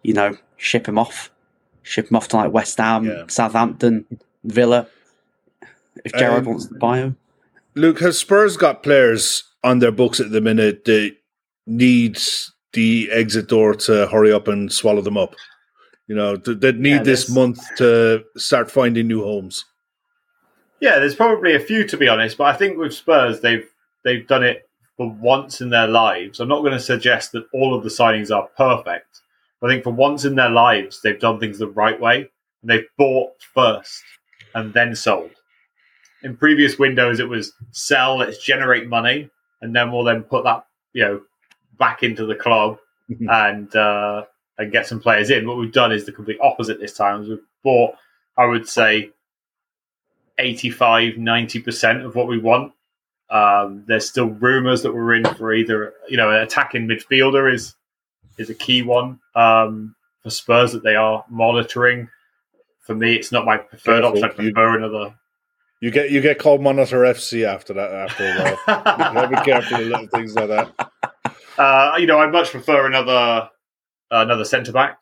[0.02, 1.32] you know, ship him off,
[1.86, 3.24] ship him off to like West Ham, yeah.
[3.28, 4.06] Southampton,
[4.44, 4.88] Villa.
[6.04, 7.18] If Gerrard um, wants to buy him,
[7.76, 11.16] Luke, has Spurs got players on their books at the minute that
[11.66, 12.20] need
[12.74, 15.36] the exit door to hurry up and swallow them up?
[16.08, 19.66] You know, that need yeah, this month to start finding new homes.
[20.80, 23.68] Yeah, there's probably a few to be honest, but I think with Spurs they've
[24.04, 26.40] they've done it for once in their lives.
[26.40, 29.22] I'm not going to suggest that all of the signings are perfect.
[29.66, 32.30] I think for once in their lives they've done things the right way.
[32.62, 34.04] and They've bought first
[34.54, 35.32] and then sold.
[36.24, 39.30] In previous windows, it was sell, let's generate money,
[39.62, 41.22] and then we'll then put that you know
[41.78, 42.78] back into the club
[43.30, 44.24] and uh,
[44.58, 45.48] and get some players in.
[45.48, 47.28] What we've done is the complete opposite this time.
[47.28, 47.96] We've bought,
[48.38, 49.12] I would say,
[50.38, 52.74] 85, 90% of what we want.
[53.30, 57.76] Um, there's still rumours that we're in for either, you know, an attacking midfielder is
[58.38, 62.10] is a key one um, for Spurs that they are monitoring.
[62.82, 64.10] For me, it's not my preferred Careful.
[64.10, 64.24] option.
[64.26, 65.16] I prefer you, another.
[65.82, 67.92] You get you get called Monitor FC after that.
[67.92, 70.92] After a while, be careful with little things like that.
[71.58, 73.50] Uh, you know, I'd much prefer another uh,
[74.12, 75.00] another centre back.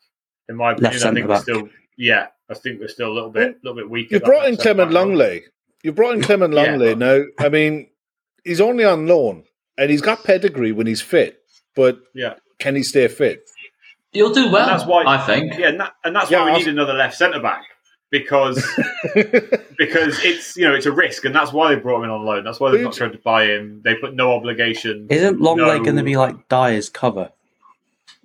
[0.48, 3.30] In my opinion, Left I think we're still yeah, I think we're still a little
[3.30, 4.10] bit a little bit weak.
[4.10, 5.42] You brought in Clement Lenglet.
[5.82, 6.98] You brought in Clement Lenglet.
[6.98, 7.18] yeah.
[7.18, 7.88] Now, I mean,
[8.44, 9.44] he's only on loan,
[9.78, 11.40] and he's got pedigree when he's fit.
[11.76, 12.34] but Yeah.
[12.58, 13.48] Can he stay fit?
[14.12, 14.62] He'll do well.
[14.68, 15.58] And that's why I think.
[15.58, 17.62] Yeah, and, that, and that's Yeah, why we I need another left centre back
[18.10, 18.64] because
[19.76, 22.24] because it's you know it's a risk, and that's why they brought him in on
[22.24, 22.44] loan.
[22.44, 23.80] That's why they're not tried to buy him.
[23.84, 25.06] They put no obligation.
[25.10, 27.30] Isn't Lenglet no- going to be like Dier's cover,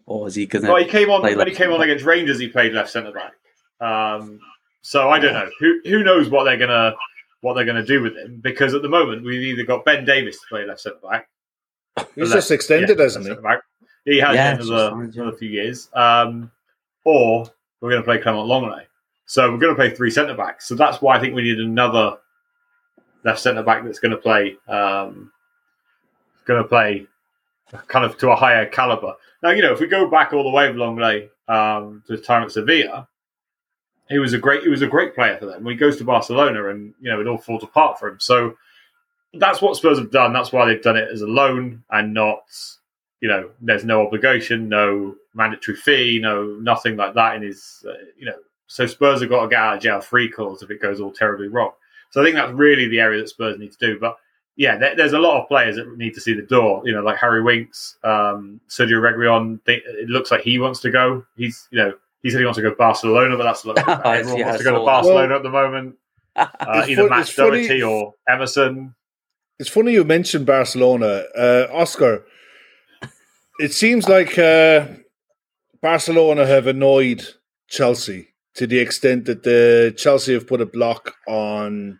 [0.06, 2.40] or is he going Well, he came on when he came on against Rangers.
[2.40, 3.34] He played left centre back.
[3.82, 4.40] Um,
[4.82, 6.94] so I don't know who who knows what they're gonna
[7.42, 10.38] what they're gonna do with him because at the moment we've either got Ben Davies
[10.40, 11.30] to play left centre back.
[12.16, 13.30] He's left- just extended, yeah, hasn't he?
[13.30, 13.62] centre-back.
[14.06, 15.22] He has Yeah, another, fine, yeah.
[15.22, 15.90] another few years.
[15.94, 16.52] Um,
[17.04, 17.46] or
[17.82, 18.86] we're going to play Clement Lenglet.
[19.26, 20.68] So we're going to play three centre backs.
[20.68, 22.18] So that's why I think we need another
[23.24, 25.32] left centre back that's going to play um,
[26.46, 27.06] going to play
[27.88, 29.14] kind of to a higher caliber.
[29.44, 32.22] Now you know if we go back all the way with Longley um, to the
[32.22, 33.08] time at Sevilla,
[34.10, 35.64] he was a great he was a great player for them.
[35.64, 38.20] When he goes to Barcelona and you know it all falls apart for him.
[38.20, 38.56] So
[39.36, 40.34] that's what Spurs have done.
[40.34, 42.42] That's why they've done it as a loan and not
[43.22, 47.94] you know, there's no obligation, no mandatory fee, no nothing like that in his, uh,
[48.18, 48.36] you know.
[48.68, 51.12] So Spurs have got to get out of jail free calls if it goes all
[51.12, 51.72] terribly wrong.
[52.12, 54.00] So I think that's really the area that Spurs need to do.
[54.00, 54.18] But
[54.56, 56.82] yeah, there, there's a lot of players that need to see the door.
[56.86, 59.60] You know, like Harry Winks, um, Sergio Reguilon.
[59.66, 61.26] They, it looks like he wants to go.
[61.36, 64.38] He's, you know, he said he wants to go to Barcelona, but that's like, everyone
[64.40, 64.86] Yeah, wants to go to.
[64.86, 65.96] Barcelona Well, at the moment.
[66.36, 68.96] Uh, either fu- Matt it's funny- or Emerson.
[69.60, 72.24] It's funny you mentioned Barcelona, uh, Oscar.
[73.60, 74.88] It seems like uh,
[75.82, 77.28] Barcelona have annoyed
[77.68, 82.00] Chelsea to the extent that the Chelsea have put a block on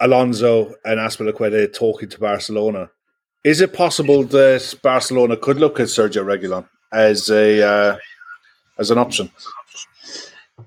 [0.00, 2.90] Alonso and Azpilicueta talking to Barcelona.
[3.42, 7.96] Is it possible that Barcelona could look at Sergio Reguilon as a uh,
[8.78, 9.30] as an option?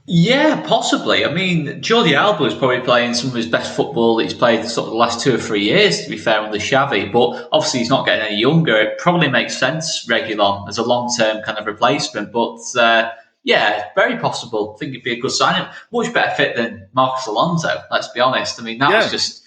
[0.06, 1.26] Yeah, possibly.
[1.26, 4.65] I mean, Jordi Alba is probably playing some of his best football that he's played
[4.65, 7.12] sort of the last two or three years, to be fair, under Xavi.
[7.12, 8.76] But obviously, he's not getting any younger.
[8.78, 12.32] It probably makes sense, Reguilon, as a long term kind of replacement.
[12.32, 13.12] But uh,
[13.43, 14.73] yeah, very possible.
[14.76, 15.67] I think it'd be a good signing.
[15.91, 18.60] Much better fit than Marcus Alonso, let's be honest.
[18.60, 19.04] I mean, that Yeah.
[19.04, 19.43] was just.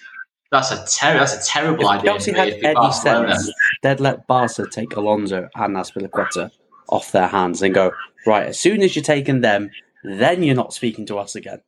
[0.53, 2.11] That's a ter- That's a terrible If idea.
[2.11, 3.37] Chelsea for me, had any Barcelona.
[3.39, 6.51] sense, they'd let Barca take Alonso and Azpilicueta
[6.89, 7.93] off their hands and go
[8.27, 8.49] right.
[8.49, 9.71] As soon as you're taking them,
[10.05, 11.61] then you're not speaking to us again.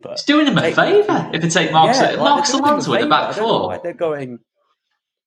[0.00, 2.92] But It's doing them a favour if they take Marcus, like, Marcus they're doing Alonso
[2.92, 3.80] them in the back I know four.
[3.82, 4.38] they're going.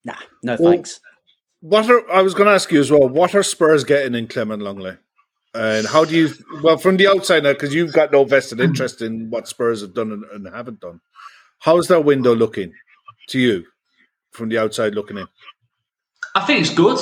[0.06, 1.00] Nah, no Well, thanks.
[1.60, 3.08] What are I was going to ask you as well?
[3.08, 4.97] What are Spurs getting in Clement Lenglet?
[5.54, 6.30] And how do you,
[6.63, 8.65] well, from the outside now, because you've got no vested hmm.
[8.65, 11.02] interest in what Spurs have done and, and haven't done,
[11.60, 12.71] how's that window looking
[13.28, 13.65] to you
[14.32, 15.28] from the outside looking in?
[16.36, 16.97] I think it's good.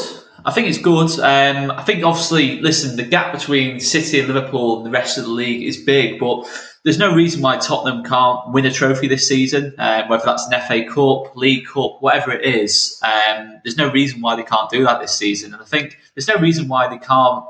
[0.49, 1.11] I think it's good.
[1.19, 5.25] Um, I think obviously, listen, the gap between City and Liverpool and the rest of
[5.25, 6.49] the league is big, but
[6.83, 10.59] there's no reason why Tottenham can't win a trophy this season, uh, whether that's an
[10.61, 12.99] FA Cup, League Cup, whatever it is.
[13.03, 16.27] Um, there's no reason why they can't do that this season, and I think there's
[16.27, 17.45] no reason why they can't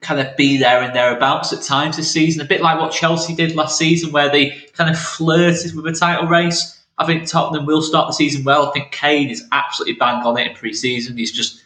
[0.00, 2.40] kind of be there and thereabouts at times this season.
[2.40, 5.92] A bit like what Chelsea did last season, where they kind of flirted with a
[5.92, 6.82] title race.
[6.96, 8.66] I think Tottenham will start the season well.
[8.66, 11.18] I think Kane is absolutely bang on it in pre-season.
[11.18, 11.61] He's just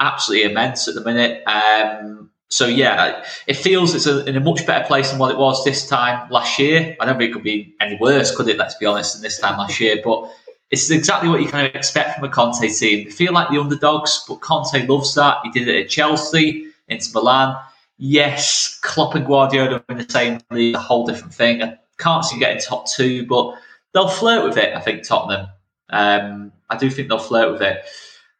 [0.00, 1.42] absolutely immense at the minute.
[1.46, 5.38] Um, so yeah, it feels it's a, in a much better place than what it
[5.38, 6.96] was this time last year.
[6.98, 8.56] I don't think it could be any worse, could it?
[8.56, 10.00] Let's be honest, than this time last year.
[10.02, 10.30] But
[10.70, 13.04] it's exactly what you kind of expect from a Conte team.
[13.04, 15.38] They feel like the underdogs, but Conte loves that.
[15.44, 17.56] He did it at Chelsea, Inter Milan.
[17.98, 21.62] Yes, Klopp and Guardiola in the same league, a whole different thing.
[21.62, 23.56] I can't see getting top two, but
[23.92, 24.74] they'll flirt with it.
[24.74, 25.48] I think Tottenham.
[25.90, 27.84] Um, I do think they'll flirt with it.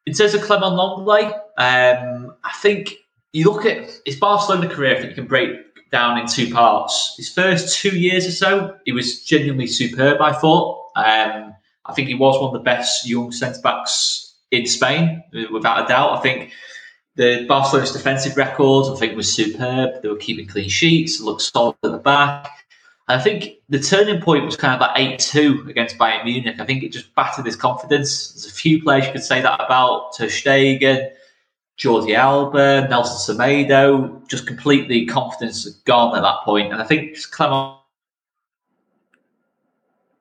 [0.08, 2.94] In terms of Clement Lenglet, um, I think
[3.34, 4.96] you look at his Barcelona career.
[4.96, 5.50] I think you can break
[5.90, 7.12] down in two parts.
[7.18, 10.22] His first two years or so, he was genuinely superb.
[10.22, 10.92] I thought.
[10.96, 11.52] Um,
[11.84, 15.86] I think he was one of the best young centre backs in Spain, without a
[15.86, 16.16] doubt.
[16.16, 16.52] I think
[17.16, 20.00] the Barcelona's defensive record, I think, was superb.
[20.00, 22.57] They were keeping clean sheets, looked solid at the back.
[23.08, 26.60] I think the turning point was kind of like 8 2 against Bayern Munich.
[26.60, 28.32] I think it just battered his confidence.
[28.32, 31.10] There's a few players you could say that about Ter Stegen,
[31.78, 34.28] Jordi Alba, Nelson Semedo.
[34.28, 36.70] Just completely confidence had gone at that point.
[36.70, 37.78] And I think Clement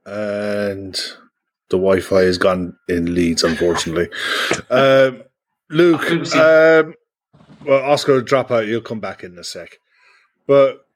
[0.06, 0.96] And
[1.70, 4.08] the Wi Fi has gone in Leeds, unfortunately.
[4.70, 5.24] um,
[5.70, 6.94] Luke, um,
[7.66, 8.68] well, Oscar drop out.
[8.68, 9.78] You'll come back in a sec.
[10.48, 10.87] But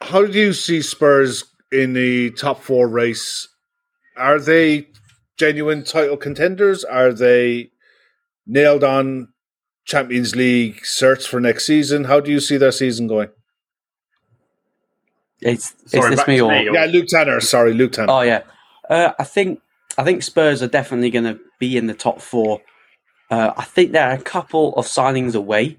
[0.00, 3.48] how do you see Spurs in the top four race?
[4.16, 4.88] Are they
[5.36, 6.84] genuine title contenders?
[6.84, 7.70] Are they
[8.46, 9.28] nailed on
[9.84, 12.04] Champions League search for next season?
[12.04, 13.28] How do you see their season going?
[15.40, 16.70] It's Sorry, is this me or me.
[16.72, 17.40] Yeah, Luke Tanner.
[17.40, 18.12] Sorry, Luke Tanner.
[18.12, 18.42] Oh yeah,
[18.88, 19.60] uh, I think
[19.98, 22.62] I think Spurs are definitely going to be in the top four.
[23.30, 25.76] Uh, I think they're a couple of signings away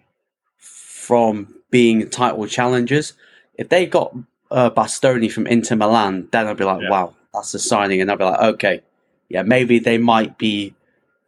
[0.57, 3.13] from being title challengers.
[3.57, 4.15] If they got
[4.51, 6.89] uh, Bastoni from Inter Milan, then I'd be like, Yeah.
[6.89, 8.81] wow, that's a signing, and I'd be like, okay,
[9.29, 10.73] yeah, maybe they might be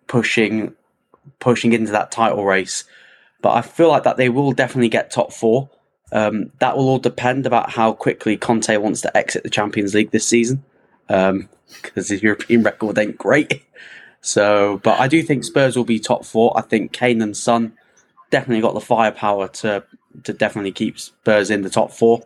[0.08, 0.74] pushing
[1.40, 2.84] pushing into that title race.
[3.42, 5.70] But I feel like that they will definitely get top four.
[6.12, 10.12] Um, that will all depend about how quickly Conte wants to exit the Champions League
[10.12, 10.63] this season,
[11.08, 13.63] because his European record ain't great.
[14.22, 16.58] So, but I do think Spurs will be top four.
[16.58, 17.74] I think Kane and Son
[18.30, 19.84] definitely got the firepower to
[20.23, 22.21] to definitely keep Spurs in the top four.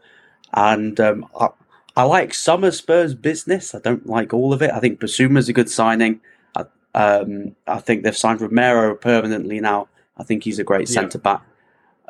[0.53, 1.49] And um, I,
[1.95, 3.73] I like some of Spurs' business.
[3.75, 4.71] I don't like all of it.
[4.71, 6.21] I think Bissouma's a good signing.
[6.55, 9.87] I, um, I think they've signed Romero permanently now.
[10.17, 10.93] I think he's a great Yeah.
[10.95, 11.41] centre back.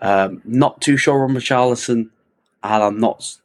[0.01, 2.09] Um, not too sure on Richarlison,
[2.63, 3.37] and I'm not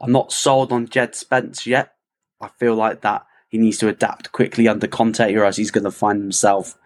[0.00, 1.94] I'm not sold on Jed Spence yet.
[2.40, 5.84] I feel like that he needs to adapt quickly under Conte, or else he's going
[5.84, 6.76] to find himself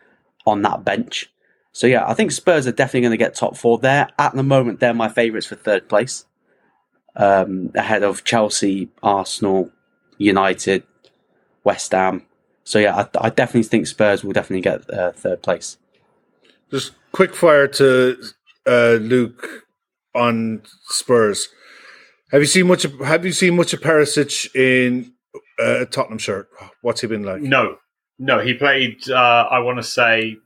[0.47, 1.31] on that bench.
[1.79, 4.09] So yeah, I think Spurs are definitely going to get top four there.
[4.19, 6.27] At the moment, they're my favourites for third place,
[7.15, 9.71] um, ahead of Chelsea, Arsenal,
[10.17, 10.83] United,
[11.63, 12.27] West Ham.
[12.65, 15.79] So yeah, I, I definitely think Spurs will definitely get uh, third place.
[16.73, 18.25] Just quick fire to
[18.67, 19.65] uh, Luke
[20.17, 21.49] on Spurs.
[22.33, 22.87] Have you seen much?
[22.87, 25.13] Of, have you seen much of Perisic in
[25.61, 26.49] uh, a Tottenham shirt?
[26.83, 27.41] What's he been like?
[27.41, 27.77] No,
[28.19, 29.09] no, he played.
[29.09, 30.39] Uh, I want to say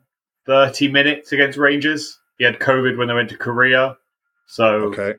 [0.46, 2.18] thirty minutes against Rangers.
[2.38, 3.96] He had COVID when they went to Korea,
[4.46, 5.14] so Okay.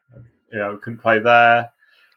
[0.52, 1.70] you know couldn't play there.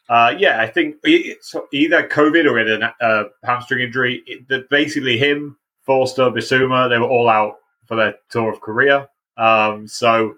[0.08, 1.34] Uh, yeah, I think he-
[1.72, 4.22] either COVID or he had a uh, hamstring injury.
[4.26, 9.08] It, the, basically, him, Forster, Bissouma, they were all out for their tour of Korea.
[9.36, 10.36] Um, so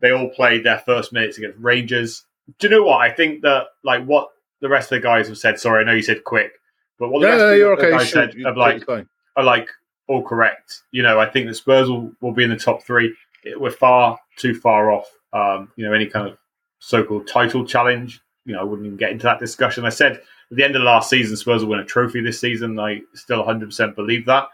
[0.00, 2.24] they all played their first minutes against Rangers.
[2.60, 3.00] Do you know what?
[3.00, 4.28] I think that like what
[4.60, 5.58] the rest of the guys have said.
[5.58, 6.52] Sorry, I know you said quick,
[6.98, 8.88] but what the Yeah, rest no, of you're the guys Shoot, said of like
[9.36, 9.68] are like
[10.08, 10.82] all correct.
[10.90, 13.14] You know, I think the Spurs will, will be in the top three.
[13.44, 15.08] It- We're far too far off.
[15.32, 16.38] Um, you know, any kind of
[16.80, 18.20] so-called title challenge.
[18.44, 19.84] You know, I wouldn't even get into that discussion.
[19.84, 20.22] I said at
[20.56, 22.78] the end of last season, Spurs will win a trophy this season.
[22.80, 24.48] I still 100% believe that.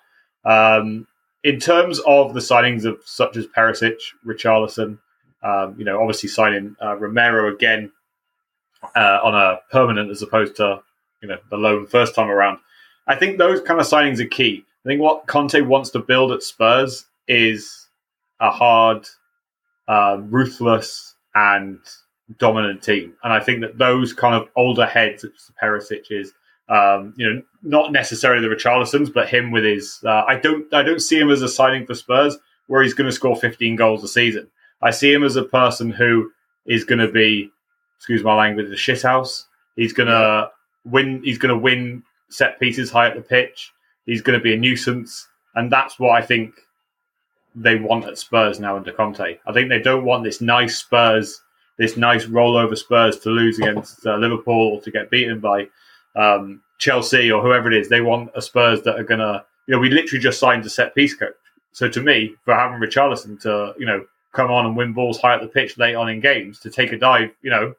[0.45, 1.07] Um,
[1.45, 4.99] in terms of the signings of such as Perisic, Richarlison,
[5.43, 7.93] um, you know, obviously signing uh, Romero again
[8.97, 10.81] uh, on a permanent as opposed to
[11.23, 12.59] you know the loan first time around.
[13.07, 14.65] I think those kind of signings are key.
[14.85, 17.89] I think what Conte wants to build at Spurs is
[18.41, 19.07] a hard,
[19.89, 21.79] uh, ruthless, and
[22.39, 23.15] dominant team.
[23.23, 26.33] And I think that those kind of older heads, such as Perisic is,
[26.69, 30.01] um, you know, not necessarily the Richarlisons, but him with his.
[30.05, 33.09] Uh, I don't, I don't see him as a signing for Spurs where he's going
[33.09, 34.49] to score 15 goals a season.
[34.83, 36.31] I see him as a person who
[36.67, 37.51] is going to be,
[37.99, 39.45] excuse my language, a shithouse.
[39.77, 40.51] He's going to
[40.85, 41.23] win.
[41.25, 43.73] He's going to win set pieces high up the pitch.
[44.07, 46.55] He's going to be a nuisance, and that's what I think
[47.55, 49.39] they want at Spurs now under Conte.
[49.47, 51.43] I think they don't want this nice Spurs,
[51.79, 55.69] this nice rollover Spurs to lose against uh, Liverpool or to get beaten by
[56.17, 57.89] um, Chelsea or whoever it is.
[57.89, 60.71] They want a Spurs that are going to, you know, we literally just signed a
[60.71, 61.35] set piece coach.
[61.73, 65.35] So to me, for having Richarlison to, you know, come on and win balls high
[65.35, 67.75] up the pitch late on in games to take a dive, you know,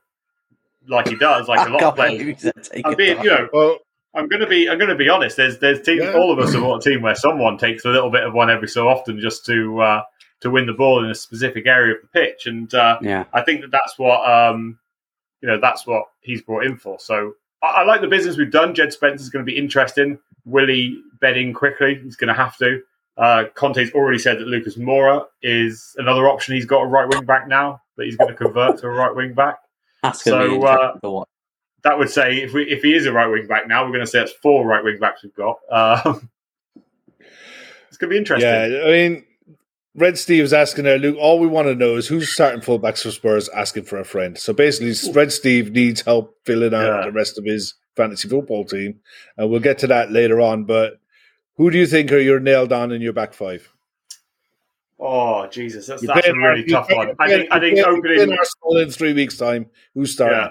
[0.87, 2.45] like he does, like a lot of players.
[2.83, 3.79] I'm being, you know, Well,
[4.15, 5.37] I'm gonna be I'm gonna be honest.
[5.37, 6.13] There's there's teams Yeah.
[6.13, 8.67] all of us support a team where someone takes a little bit of one every
[8.67, 10.01] so often just to uh,
[10.41, 13.25] to win the ball in a specific area of the pitch, and uh, Yeah.
[13.33, 14.79] I think that that's what um,
[15.41, 16.99] you know that's what he's brought in for.
[16.99, 18.73] So I, I like the business we've done.
[18.73, 20.19] Jed Spence's going to be interesting.
[20.45, 21.95] Will he bed in quickly?
[22.03, 22.81] He's going to have to.
[23.17, 26.53] Uh, Conte's already said that Lucas Moura is another option.
[26.53, 29.15] He's got a right wing back now that he's going to convert to a right
[29.15, 29.57] wing back
[30.03, 31.29] That's going to So, be interesting to watch.
[31.85, 34.01] That would say if we if he is a right wing back now, we're going
[34.01, 35.57] to say it's four right wing backs we've got.
[35.71, 36.29] Um,
[37.87, 38.49] it's going to be interesting.
[38.49, 39.23] yeah, I mean,
[39.95, 41.15] Red Steve's asking there, Luke.
[41.19, 44.37] All we want to know is who's starting fullbacks for Spurs, asking for a friend.
[44.37, 47.05] So basically, Red Steve needs help filling out Yeah.
[47.05, 48.99] the rest of his fantasy football team,
[49.37, 50.65] and we'll get to that later on.
[50.65, 50.99] But
[51.55, 53.69] who do you think are your nailed on in your back five?
[54.99, 57.11] Oh Jesus, that's, that's a really tough one.
[57.19, 59.67] I think I think you're playing- you're opening Arsenal in three weeks' time.
[59.93, 60.39] Who's starting?
[60.39, 60.49] yeah.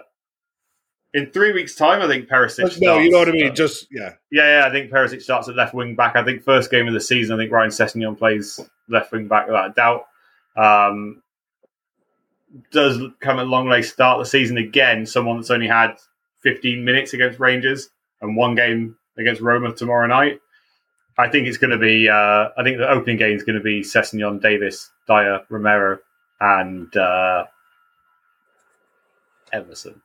[1.14, 2.80] In three weeks' time, I think Perisic.
[2.80, 3.44] no, you know what I starts.
[3.44, 3.54] mean.
[3.54, 6.16] Just yeah, Yeah, yeah, I think Perisic starts at left wing back.
[6.16, 8.58] I think first game of the season, I think Ryan Sessegnon plays
[8.88, 10.06] left wing back without a doubt.
[10.56, 11.22] Um,
[12.72, 15.06] does come at long late start the season again.
[15.06, 15.94] Someone that's only had
[16.42, 17.90] 15 minutes against Rangers
[18.20, 20.40] and one game against Roma tomorrow night.
[21.16, 22.08] I think it's going to be.
[22.08, 25.98] Uh, I think the opening game is going to be Sessegnon, Davies, Dier, Romero,
[26.40, 27.44] and uh,
[29.52, 30.02] Emerson.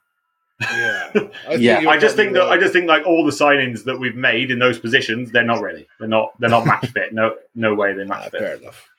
[0.61, 1.11] Yeah.
[1.47, 3.99] I Yeah, I just think that probably I just think like all the signings that
[3.99, 5.87] we've made in those positions, they're not ready.
[5.99, 7.13] They're not they're not match fit.
[7.13, 8.17] No no way they're right.
[8.17, 8.61] Ah, match fair fit.
[8.61, 8.89] enough.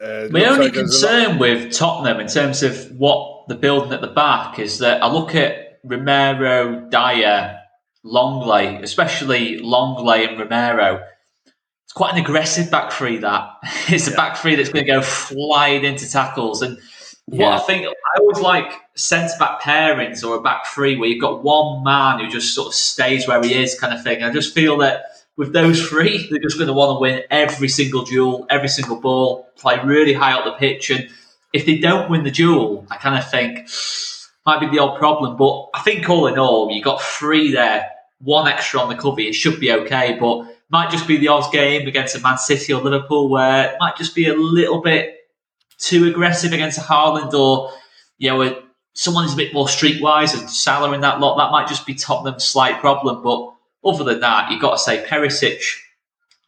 [0.00, 4.06] Uh, My only like concern with Tottenham in terms of what they're building at the
[4.06, 7.58] back is that I look at Romero, Dier,
[8.04, 11.04] Lenglet, especially Lenglet and Romero.
[11.84, 13.18] It's quite an aggressive back three.
[13.18, 13.50] That
[13.88, 14.16] it's a yeah.
[14.16, 16.62] back three that's going to go flying into tackles.
[16.62, 16.78] And
[17.30, 17.50] yeah.
[17.50, 21.20] what I think I always like centre back pairings or a back three where you've
[21.20, 24.22] got one man who just sort of stays where he is, kind of thing.
[24.22, 25.04] I just feel that
[25.36, 29.00] with those three, they're just going to want to win every single duel, every single
[29.00, 30.90] ball, play really high up the pitch.
[30.90, 31.08] And
[31.52, 33.68] if they don't win the duel, I kind of think
[34.46, 35.36] might be the odd problem.
[35.36, 37.88] But I think all in all, you got three there,
[38.20, 39.20] one extra on the cover.
[39.20, 42.72] It should be okay, but might just be the odds game against a Man City
[42.72, 45.17] or Liverpool where it might just be a little bit
[45.78, 47.72] too aggressive against a Haaland or
[48.18, 48.62] you know
[48.94, 51.36] someone who's a bit more streetwise and Salah in that lot.
[51.36, 53.54] That might just be Tottenham's slight problem, but
[53.88, 55.62] other than that, you've got to say Perisic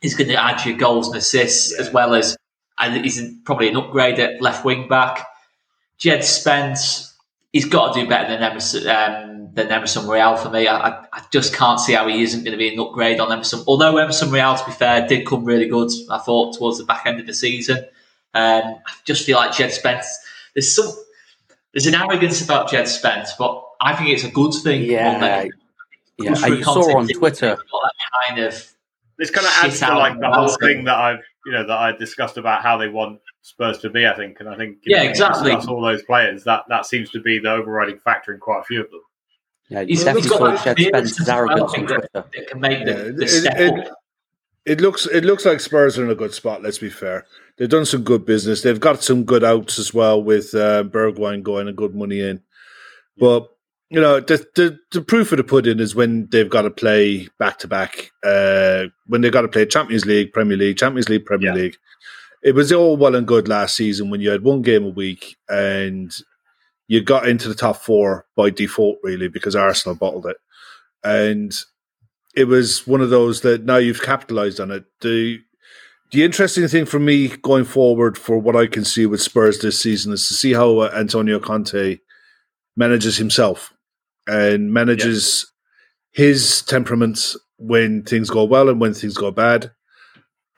[0.02, 1.80] is going to add your goals and assists yeah.
[1.80, 2.36] as well as,
[2.78, 5.26] and he's probably an upgrade at left wing back.
[5.98, 7.14] Jed Spence,
[7.52, 10.66] he's got to do better than Emerson, um, than Emerson Royal for me.
[10.66, 13.62] I, I, just can't see how he isn't going to be an upgrade on Emerson.
[13.66, 17.06] Although Emerson Royal, to be fair, did come really good, I thought, towards the back
[17.06, 17.84] end of the season.
[18.34, 20.06] Um, I just feel like Jed Spence,
[20.54, 20.92] there's some,
[21.72, 24.82] there's an arrogance about Jed Spence, but I think it's a good thing.
[24.82, 25.46] Yeah,
[26.18, 27.56] yeah, I saw on Twitter.
[28.28, 28.72] Kind of
[29.18, 31.92] this kind of adds to like the whole thing that I've you know that I
[31.92, 34.06] discussed about how they want Spurs to be.
[34.06, 35.52] I think, and I think yeah, know, exactly.
[35.52, 38.82] All those players that that seems to be the overriding factor in quite a few
[38.82, 39.00] of them.
[39.68, 42.24] Yeah, you definitely saw Jed Spence's arrogance on Twitter.
[42.32, 43.88] It can make the, the step it, it,
[44.70, 46.62] it looks it looks like Spurs are in a good spot.
[46.62, 48.62] Let's be fair; they've done some good business.
[48.62, 52.40] They've got some good outs as well with uh, Bergwijn going and good money in.
[53.18, 53.48] But
[53.90, 57.26] you know, the, the, the proof of the pudding is when they've got to play
[57.40, 58.12] back to back.
[58.22, 61.54] When they've got to play Champions League, Premier League, Champions League, Premier yeah.
[61.62, 61.76] League.
[62.44, 65.36] It was all well and good last season when you had one game a week
[65.48, 66.16] and
[66.86, 70.36] you got into the top four by default, really, because Arsenal bottled it.
[71.02, 71.52] And
[72.34, 74.84] it was one of those that now you've capitalized on it.
[75.00, 75.40] The
[76.12, 79.80] the interesting thing for me going forward for what I can see with Spurs this
[79.80, 81.98] season is to see how uh, Antonio Conte
[82.76, 83.72] manages himself
[84.26, 85.52] and manages
[86.10, 89.70] his temperament when things go well and when things go bad.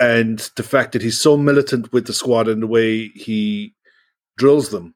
[0.00, 3.74] And the fact that he's so militant with the squad and the way he
[4.38, 4.94] drills them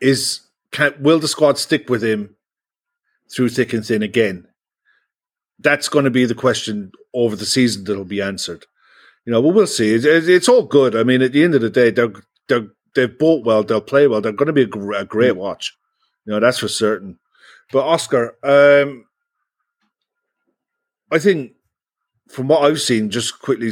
[0.00, 0.40] is
[0.72, 2.34] can, will the squad stick with him
[3.32, 4.48] through thick and thin again?
[5.58, 8.66] That's going to be the question over the season that'll be answered.
[9.24, 9.94] You know, but we'll see.
[9.94, 10.94] It, it, it's all good.
[10.94, 12.12] I mean, at the end of the day, they're,
[12.48, 15.38] they're, they've bought well, they'll play well, they're going to be a, a great mm.
[15.38, 15.76] watch.
[16.24, 17.18] You know, that's for certain.
[17.72, 19.06] But Oscar, um,
[21.10, 21.52] I think
[22.28, 23.70] from what I've seen, just quickly,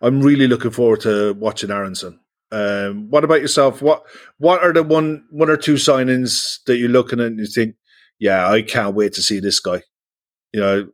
[0.00, 2.18] I'm really looking forward to watching Aaronson.
[2.50, 3.80] Um, what about yourself?
[3.80, 4.04] What
[4.38, 7.76] what are the one one or two signings that you're looking at and you think,
[8.18, 9.82] yeah, I can't wait to see this guy.
[10.52, 10.88] You know,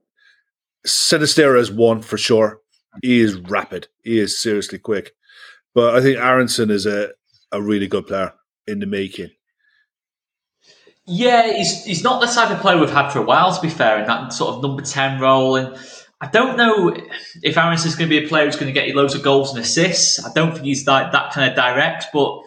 [0.89, 2.61] Sinisterra is one for sure.
[3.03, 3.89] He is rapid.
[4.03, 5.12] He is seriously quick.
[5.74, 7.11] But I think Aaronson is a,
[7.53, 8.32] a really good player
[8.66, 9.30] in the making.
[11.07, 13.55] Yeah, he's he's not the type of player we've had for a while.
[13.55, 15.74] To be fair, in that sort of number ten role, and
[16.20, 16.95] I don't know
[17.43, 19.22] if Aaronson is going to be a player who's going to get you loads of
[19.22, 20.22] goals and assists.
[20.22, 22.43] I don't think he's like that kind of direct, but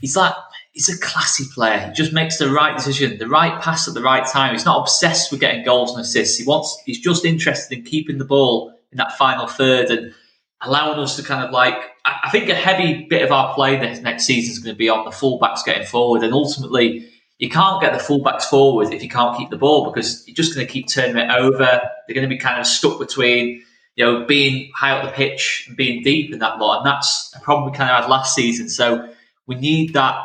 [0.00, 0.32] he's like
[0.76, 1.78] he's a classy player.
[1.78, 4.52] He just makes the right decision, the right pass at the right time.
[4.52, 6.36] He's not obsessed with getting goals and assists.
[6.36, 10.14] He wants he's just interested in keeping the ball in that final third and
[10.60, 14.00] allowing us to kind of like I think a heavy bit of our play this
[14.02, 17.80] next season is going to be on the fullbacks getting forward and ultimately you can't
[17.80, 20.72] get the fullbacks forward if you can't keep the ball because you're just going to
[20.72, 21.58] keep turning it over.
[21.58, 23.62] They're going to be kind of stuck between,
[23.94, 26.78] you know, being high up the pitch and being deep in that lot.
[26.78, 28.68] And that's a problem we kind of had last season.
[28.68, 29.10] So
[29.46, 30.16] we need that.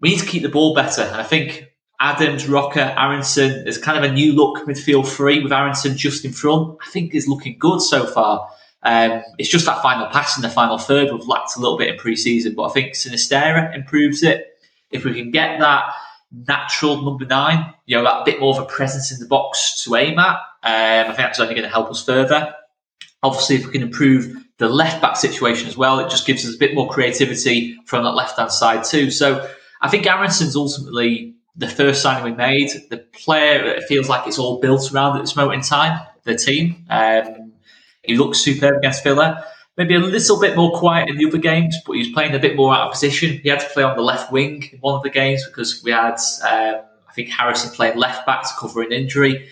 [0.00, 1.02] We need to keep the ball better.
[1.02, 1.68] And I think
[2.00, 6.32] Adams, Roca, Aaronson is kind of a new look midfield three with Aaronson just in
[6.32, 6.76] front.
[6.86, 8.48] I think is looking good so far.
[8.82, 11.88] Um, it's just that final pass in the final third we've lacked a little bit
[11.88, 14.58] in pre-season, but I think Sinisterra improves it.
[14.90, 15.92] If we can get that
[16.30, 19.96] natural number nine, you know, that bit more of a presence in the box to
[19.96, 20.36] aim at.
[20.36, 22.54] Um, I think that's only going to help us further.
[23.22, 26.54] Obviously, if we can improve the left back situation as well, it just gives us
[26.54, 29.10] a bit more creativity from that left hand side too.
[29.10, 29.48] So
[29.80, 32.70] I think Aaronson's ultimately the first signing we made.
[32.90, 36.36] The player, it feels like it's all built around at this moment in time, the
[36.36, 36.84] team.
[36.90, 37.52] Um,
[38.02, 39.44] he looks superb against Villa
[39.76, 42.38] maybe a little bit more quiet in the other games, but he was playing a
[42.38, 43.38] bit more out of position.
[43.42, 45.90] He had to play on the left wing in one of the games because we
[45.90, 46.16] had,
[46.48, 49.48] um, I think, Harrison playing left back to cover an injury.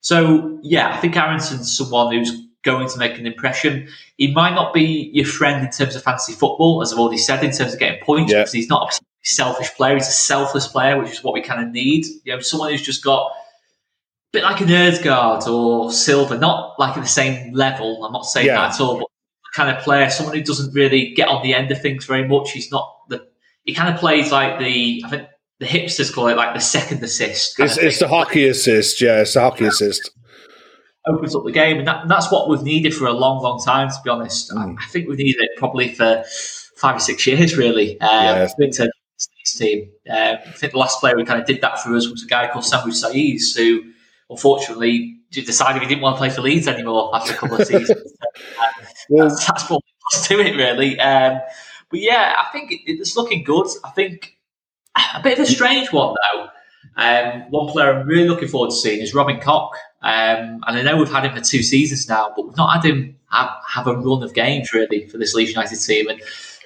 [0.00, 3.88] So, yeah, I think Aaronson's someone who's going to make an impression.
[4.16, 7.44] He might not be your friend in terms of fantasy football, as I've already said,
[7.44, 8.40] in terms of getting points, yeah.
[8.40, 9.94] because he's not a selfish player.
[9.94, 12.06] He's a selfless player, which is what we kind of need.
[12.24, 13.34] You know, someone who's just got a
[14.32, 18.04] bit like an Ødegaard or Silva, not like at the same level.
[18.04, 18.56] I'm not saying yeah.
[18.56, 19.08] that at all, but
[19.54, 22.52] kind of player, someone who doesn't really get on the end of things very much.
[22.52, 23.26] He's not the.
[23.64, 25.02] He kind of plays like the.
[25.04, 25.28] I think
[25.60, 27.58] the hipsters call it like the second assist.
[27.58, 29.22] It's, it's, the hockey assist, yeah.
[29.22, 30.10] It's the hockey assist.
[31.06, 33.60] Opens up the game, and, that, and, that's what we've needed for a long, long
[33.64, 33.88] time.
[33.88, 34.58] To be honest, mm.
[34.58, 36.22] I, I, think we've needed it probably for
[36.76, 38.00] five or six years, really.
[38.00, 38.68] Um, yeah.
[38.72, 38.90] To
[39.56, 42.22] team, uh, I think the last player who kind of did that for us was
[42.22, 43.92] a guy called Samu Saiz, who
[44.30, 48.12] unfortunately decided he didn't want to play for Leeds anymore after a couple of seasons.
[48.60, 49.82] uh, well, that's, that's what
[50.24, 50.98] to it, really.
[51.00, 51.40] Um,
[51.90, 53.66] but yeah, I think it, it's looking good.
[53.84, 54.36] I think
[54.96, 56.48] a bit of a strange one though.
[56.96, 59.72] Um, one player I'm really looking forward to seeing is Robin Koch.
[60.02, 62.90] Um, and I know we've had him for two seasons now, but we've not had
[62.90, 66.08] him have, have a run of games really for this Leeds United team.
[66.08, 66.20] And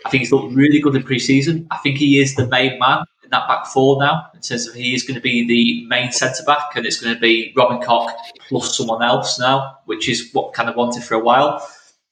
[0.05, 1.67] I think he's looked really good in pre-season.
[1.71, 4.75] I think he is the main man in that back four now, in terms of
[4.75, 7.81] he is going to be the main centre back, and it's going to be Robin
[7.81, 8.11] Koch
[8.49, 11.67] plus someone else now, which is what kind of wanted for a while.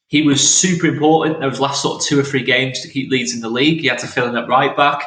[0.08, 3.10] He was super important in those last sort of two or three games to keep
[3.10, 3.80] Leeds in the league.
[3.80, 5.04] He had to fill in at right back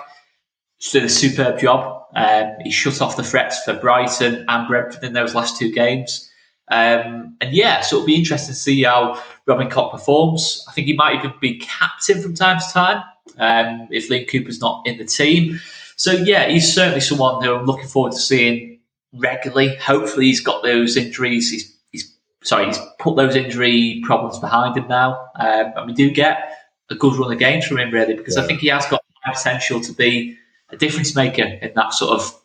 [0.92, 2.04] did a superb job.
[2.16, 6.30] Um, he shut off the threats for Brighton and Brentford in those last two games.
[6.70, 10.64] Um, and yeah, so it'll be interesting to see how Robin Koch performs.
[10.70, 13.04] I think he might even be captain from time to time
[13.38, 15.60] um, if Liam Cooper's not in the team.
[15.96, 18.80] So yeah, he's certainly someone who I'm looking forward to seeing
[19.14, 19.76] regularly.
[19.78, 21.52] Hopefully, he's got those injuries.
[21.52, 26.10] He's, he's sorry, he's put those injury problems behind him now, um, and we do
[26.10, 26.58] get
[26.90, 28.44] a good run of games from him really because yeah.
[28.44, 30.38] I think he has got potential to be
[30.70, 32.42] a difference maker in that sort of,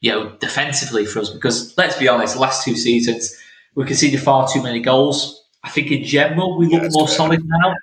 [0.00, 1.30] you know, defensively for us.
[1.30, 3.36] Because let's be honest, the last two seasons,
[3.74, 5.44] we conceded far too many goals.
[5.68, 7.74] I think in general, we look yeah, more solid now.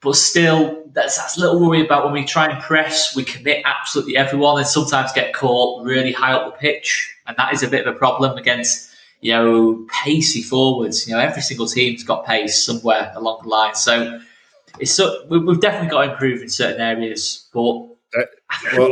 [0.00, 3.60] But still, that's, that's a little worry about when we try and press, we commit
[3.66, 7.14] absolutely everyone and sometimes get caught really high up the pitch.
[7.26, 11.06] And that is a bit of a problem against, you know, pacey forwards.
[11.06, 13.74] You know, every single team's got pace somewhere along the line.
[13.74, 14.18] So
[14.80, 17.46] it's so, we've definitely got to improve in certain areas.
[17.52, 18.22] But uh,
[18.74, 18.88] well,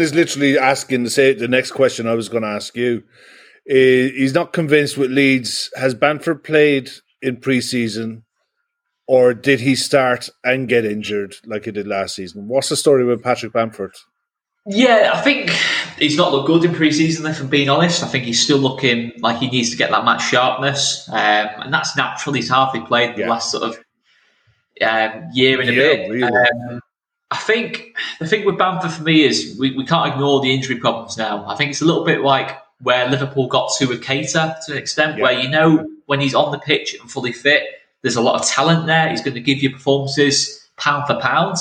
[0.00, 3.04] is literally asking the say the next question I was going to ask you.
[3.70, 5.70] Uh, he's not convinced with Leeds.
[5.76, 6.90] Has Bamford played
[7.20, 8.24] in pre-season,
[9.06, 12.48] or did he start and get injured like he did last season?
[12.48, 13.94] What's the story with Patrick Bamford?
[14.66, 15.50] Yeah, I think
[15.98, 17.26] he's not looked good in pre-season.
[17.26, 20.04] If I'm being honest, I think he's still looking like he needs to get that
[20.04, 23.78] match sharpness, um, and that's naturally he's hardly played the last sort of
[24.82, 26.10] um, year and a yeah, bit.
[26.10, 26.22] Really.
[26.22, 26.80] Um,
[27.30, 30.76] I think the thing with Bamford for me is we, we can't ignore the injury
[30.76, 31.46] problems now.
[31.46, 34.78] I think it's a little bit like where Liverpool got to with Keita to an
[34.78, 35.24] extent, yeah.
[35.24, 37.64] where you know when he's on the pitch and fully fit,
[38.02, 39.08] there's a lot of talent there.
[39.10, 41.56] He's going to give you performances pound for pound.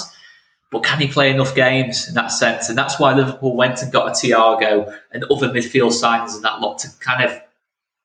[0.70, 2.68] But can he play enough games in that sense?
[2.68, 6.60] And that's why Liverpool went and got a Thiago and other midfield signings and that
[6.60, 7.40] lot to kind of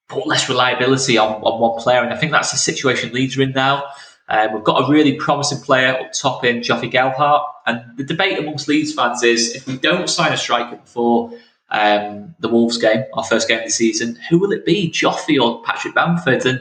[0.08, 2.02] put less reliability on, on one player.
[2.02, 3.84] And I think that's the situation Leeds are in now.
[4.28, 7.42] Um, we've got a really promising player up top in Joffrey Gelhardt.
[7.66, 11.32] And the debate amongst Leeds fans is if we don't sign a striker before
[11.72, 15.40] um, the Wolves game, our first game of the season, who will it be, Joffrey
[15.40, 16.46] or Patrick Bamford?
[16.46, 16.60] And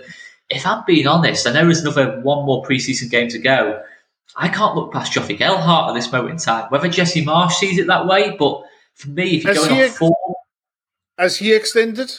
[0.50, 3.82] if I'm being honest, I know there's another one more preseason game to go.
[4.36, 6.68] I can't look past Joffrey Gelhardt at this moment in time.
[6.70, 8.64] Whether Jesse Marsch sees it that way, but
[8.96, 10.34] for me, if you're has going on form,
[11.18, 12.12] has he extended?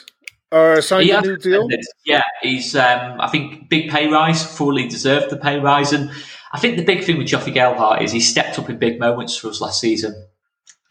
[0.52, 1.66] or signed a new deal?
[2.04, 2.76] Yeah, he's.
[2.76, 6.10] Um, I think big pay rise, fully deserved the pay rise, and
[6.52, 9.36] I think the big thing with Joffrey Gelhardt is he stepped up in big moments
[9.36, 10.26] for us last season,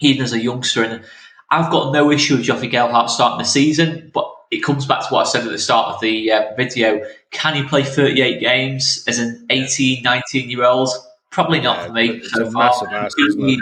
[0.01, 0.83] even as a youngster.
[0.83, 1.03] And
[1.51, 5.13] I've got no issue with Joffrey Gelhardt starting the season, but it comes back to
[5.13, 7.05] what I said at the start of the uh, video.
[7.31, 10.89] Can he play 38 games as an 18, 19 year old?
[11.29, 12.23] Probably not yeah, for me.
[12.23, 13.59] So massive ask, isn't it?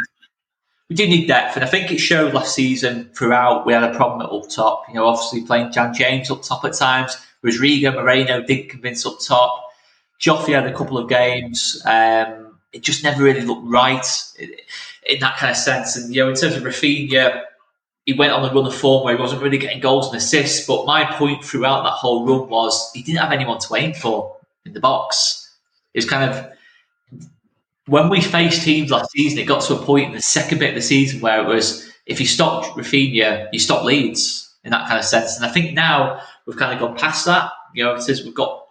[0.90, 3.66] we do need depth, and I think it showed last season throughout.
[3.66, 4.86] We had a problem at up top.
[4.88, 7.16] You know, obviously playing Dan James up top at times.
[7.44, 9.66] Rodrigo Moreno didn't convince up top.
[10.20, 11.82] Joffrey had a couple of games.
[11.86, 14.06] Um, it just never really looked right
[14.40, 14.52] in,
[15.08, 15.96] in, that kind of sense.
[15.96, 17.44] And you know, in terms of Raphinha,
[18.10, 20.66] he went on a run of form where he wasn't really getting goals and assists.
[20.66, 24.36] But my point throughout that whole run was he didn't have anyone to aim for
[24.66, 25.48] in the box.
[25.94, 26.52] It was kind of
[27.86, 30.70] when we faced teams last season, it got to a point in the second bit
[30.70, 34.88] of the season where it was if you stopped Raphinha, you stopped Leeds in that
[34.88, 35.38] kind of sense.
[35.38, 37.52] And I think now we've kind of gone past that.
[37.76, 38.66] You know, it says we've got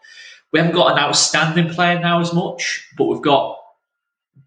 [0.53, 3.57] we haven't got an outstanding player now as much, but we've got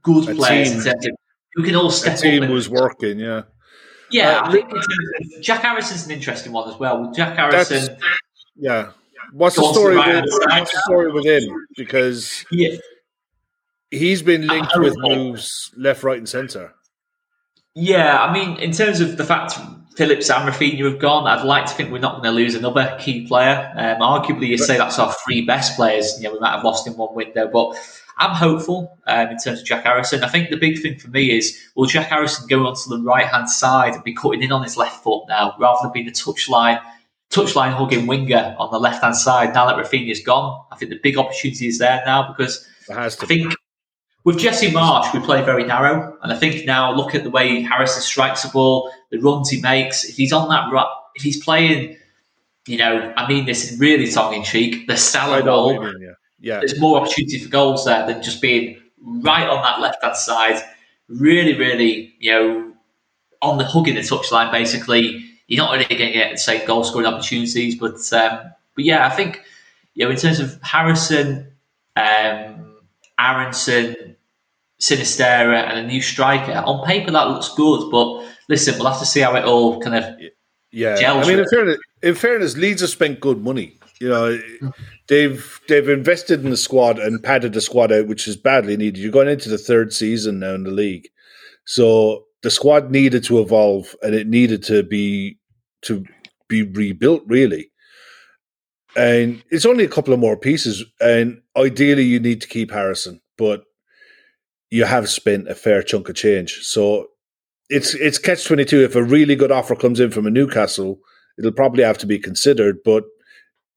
[0.03, 1.15] good a players team,
[1.53, 2.47] who can all step team up.
[2.47, 3.43] Team was working, yeah.
[4.11, 7.11] Yeah, uh, I think Jack Harrison's an interesting one as well.
[7.11, 7.97] Jack Harrison,
[8.55, 8.91] yeah,
[9.31, 9.95] what's the story?
[9.95, 11.67] With, what's the story with him?
[11.75, 12.75] Because yeah.
[13.89, 16.73] he's been linked with moves left, right, and centre.
[17.73, 19.57] Yeah, I mean, in terms of the fact
[19.95, 22.97] Phillips and Raphinha have gone, I'd like to think we're not going to lose another
[22.99, 23.71] key player.
[23.75, 26.17] Um, arguably, you say that's our three best players.
[26.17, 27.75] You know, we might have lost in one window, but
[28.21, 30.23] I'm hopeful um, in terms of Jack Harrison.
[30.23, 33.25] I think the big thing for me is will Jack Harrison go onto the right
[33.25, 36.11] hand side and be cutting in on his left foot now, rather than being the
[36.11, 36.79] touchline
[37.31, 39.53] touchline hugging winger on the left hand side.
[39.55, 43.55] Now that Raphinha's gone, I think the big opportunity is there now because I think
[44.23, 47.61] with Jesse Marsch, we play very narrow, and I think now look at the way
[47.63, 50.03] Harrison strikes the ball, the runs he makes.
[50.03, 51.97] If he's on that run, if he's playing,
[52.67, 55.81] you know, I mean this is really tongue in cheek, the Salah goal.
[55.81, 56.11] Mean, yeah.
[56.41, 60.15] Yeah, there's more opportunity for goals there than just being right on that left hand
[60.15, 60.61] side.
[61.07, 62.73] Really, really, you know,
[63.41, 64.51] on the hugging the touchline.
[64.51, 68.85] Basically, you're not really going to get the same goal scoring opportunities, but um, but
[68.85, 69.41] yeah, I think
[69.93, 71.51] you know in terms of Harrison,
[71.95, 72.77] um,
[73.19, 74.15] Aaronson,
[74.79, 76.53] Sinisterra and a new striker.
[76.65, 79.95] On paper, that looks good, but listen, we'll have to see how it all kind
[79.95, 80.19] of
[80.71, 80.95] yeah.
[81.13, 83.77] I mean, in fairness, in fairness, Leeds have spent good money.
[84.01, 84.41] You know,
[85.07, 88.99] they've they've invested in the squad and padded the squad out, which is badly needed.
[88.99, 91.07] You're going into the third season now in the league,
[91.65, 95.37] so the squad needed to evolve and it needed to be
[95.83, 96.03] to
[96.49, 97.69] be rebuilt really.
[98.95, 103.21] And it's only a couple of more pieces, and ideally you need to keep Harrison,
[103.37, 103.63] but
[104.71, 106.61] you have spent a fair chunk of change.
[106.63, 107.07] So
[107.69, 108.83] it's it's catch twenty two.
[108.83, 110.99] If a really good offer comes in from a Newcastle,
[111.37, 112.79] it'll probably have to be considered.
[112.83, 113.03] But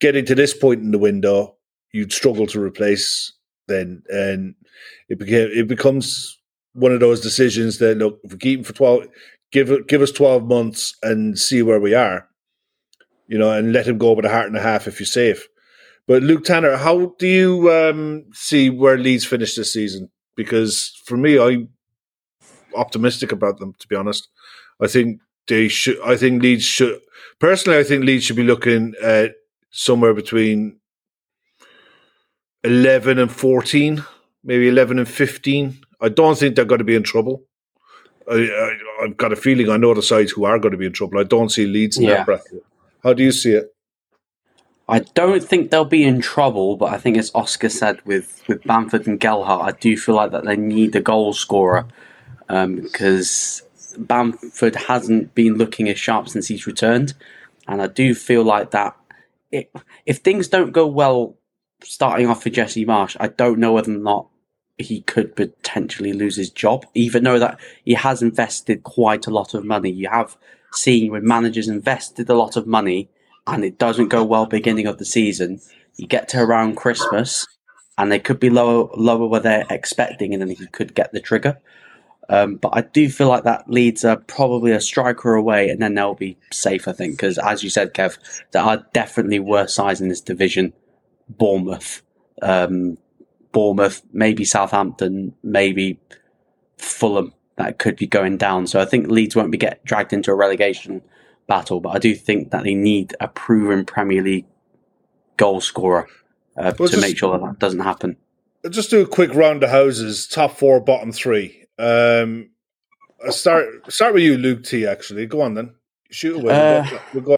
[0.01, 1.57] getting to this point in the window,
[1.93, 3.33] you'd struggle to replace
[3.69, 4.55] then, and
[5.09, 6.39] it became it becomes
[6.73, 9.07] one of those decisions that look if we keep him for twelve,
[9.53, 12.29] give give us twelve months and see where we are,
[13.29, 15.49] you know, and let him go with a heart and a half if you're safe.
[16.07, 20.11] But Luke Tanner, how do you um, see where Leeds finish this season?
[20.37, 21.69] because for me, I'm
[22.77, 23.75] optimistic about them.
[23.79, 24.29] To be honest,
[24.81, 25.99] I think they should.
[26.05, 27.01] I think Leeds should.
[27.39, 29.33] Personally, I think Leeds should be looking at
[29.75, 30.79] somewhere between
[32.63, 34.05] eleven and fourteen,
[34.43, 35.79] maybe eleven and fifteen.
[36.01, 37.43] I don't think they're going to be in trouble.
[38.31, 40.93] I, have got a feeling I know the sides who are going to be in
[40.93, 41.19] trouble.
[41.19, 42.15] I don't see Leeds in yeah.
[42.15, 42.65] that bracket.
[43.03, 43.75] How do you see it?
[44.89, 48.65] I don't think they'll be in trouble, but I think as Oscar said with, with
[48.65, 51.87] Bamford and Gelhardt, I do feel like that they need a goal scorer
[52.49, 53.63] um, because
[53.99, 57.15] Bamford hasn't been looking as sharp since he's returned,
[57.67, 58.97] and I do feel like that
[59.55, 59.73] it,
[60.07, 61.37] if things don't go well
[61.83, 64.29] starting off for Jesse Marsch, I don't know whether or not
[64.79, 69.55] he could potentially lose his job, even though that he has invested quite a lot
[69.55, 69.91] of money.
[69.91, 70.37] You have
[70.73, 73.09] seen when managers invested a lot of money
[73.47, 75.61] and it doesn't go well beginning of the season,
[75.97, 77.47] you get to around Christmas
[77.97, 81.21] and they could be lower lower where they're expecting, and then he could get the
[81.21, 81.61] trigger.
[82.29, 85.95] Um, but I do feel like that Leeds are probably a striker away, and then
[85.95, 86.89] they'll be safe.
[86.89, 88.19] I think because, as you said, Kev,
[88.53, 90.73] there are definitely worse sides in this division.
[91.29, 92.03] Bournemouth,
[92.43, 92.99] um,
[93.53, 95.99] Bournemouth, maybe Southampton, maybe
[96.79, 98.67] Fulham that could be going down.
[98.67, 101.03] So I think Leeds won't be get dragged into a relegation
[101.47, 104.47] battle, but I do think that they need a proven Premier League
[105.37, 106.09] goal scorer
[106.57, 108.17] uh, well, to just, make sure that that doesn't happen.
[108.69, 111.64] Just do a quick round of houses, top four, bottom three.
[111.79, 112.51] Um,
[113.25, 114.87] I'll start start with you, Luke T.
[114.87, 115.75] Actually, go on then.
[116.11, 116.55] Shoot away.
[116.55, 117.37] Uh, we'll go, we'll go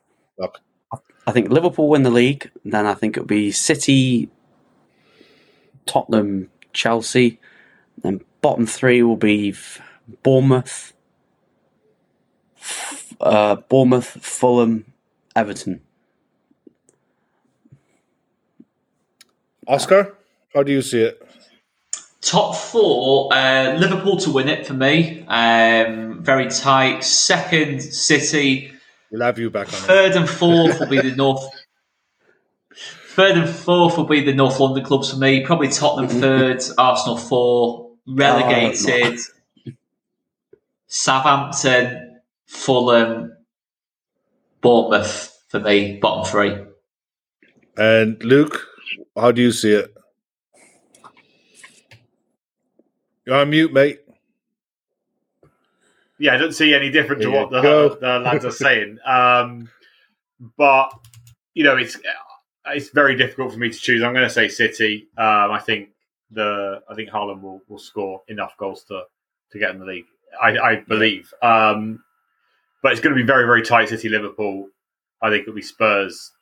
[1.26, 2.50] I think Liverpool win the league.
[2.64, 4.28] Then I think it'll be City,
[5.84, 7.40] Tottenham, Chelsea.
[8.02, 9.54] Then bottom three will be
[10.22, 10.92] Bournemouth,
[13.20, 14.92] uh, Bournemouth, Fulham,
[15.34, 15.80] Everton.
[19.66, 20.14] Oscar,
[20.54, 21.25] how do you see it?
[22.26, 25.24] Top four, uh, Liverpool to win it for me.
[25.28, 27.04] Um, very tight.
[27.04, 28.72] Second, City.
[29.12, 29.74] We'll have you back on.
[29.74, 30.16] Third it.
[30.16, 31.44] and fourth will be the North.
[33.10, 35.46] Third and fourth will be the North London clubs for me.
[35.46, 39.20] Probably Tottenham third, Arsenal four, relegated.
[39.68, 39.72] Oh,
[40.88, 43.36] Southampton, Fulham,
[44.62, 46.56] Bournemouth for me, bottom three.
[47.76, 48.66] And Luke,
[49.14, 49.95] how do you see it?
[53.26, 54.00] You're on mute, mate.
[56.18, 58.98] Yeah, I don't see any different to what the, the, lads are saying.
[59.04, 59.68] Um,
[60.56, 60.90] but
[61.54, 61.98] you know, it's
[62.66, 64.02] it's very difficult for me to choose.
[64.02, 65.08] I'm going to say City.
[65.18, 65.90] Um, I think
[66.30, 69.02] the I think Haaland will, will score enough goals to
[69.50, 70.06] to get in the league.
[70.40, 71.32] I, I believe.
[71.42, 72.02] Um,
[72.82, 73.88] but it's going to be very, very tight.
[73.88, 74.68] City, Liverpool.
[75.22, 76.32] I think it'll be Spurs,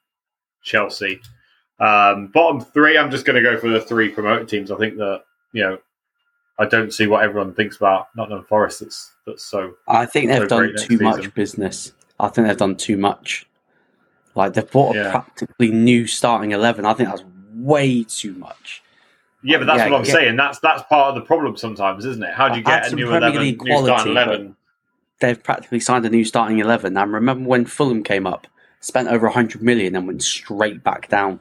[0.62, 1.20] Chelsea.
[1.80, 4.70] Um, bottom three, I'm just going to go for the three promoted teams.
[4.70, 5.22] I think that
[5.52, 5.78] you know,
[6.58, 8.80] I don't see what everyone thinks about Nottingham Forest.
[8.80, 9.74] That's that's so.
[9.88, 11.32] I think they've so done too much season.
[11.34, 11.92] business.
[12.20, 13.46] I think they've done too much.
[14.34, 15.10] Like they've bought a Yeah.
[15.10, 16.84] practically new starting eleven.
[16.84, 17.24] I think that's
[17.54, 18.82] way too much.
[19.42, 20.12] Yeah, but that's Yeah, what I'm yeah.
[20.12, 20.36] saying.
[20.36, 22.34] That's that's part of the problem sometimes, isn't it?
[22.34, 24.56] How do you get a some new Premier eleven, League new starting quality, eleven?
[25.20, 26.96] They've practically signed a new starting eleven.
[26.96, 28.46] And remember when Fulham came up,
[28.80, 31.40] spent over hundred million and went straight back down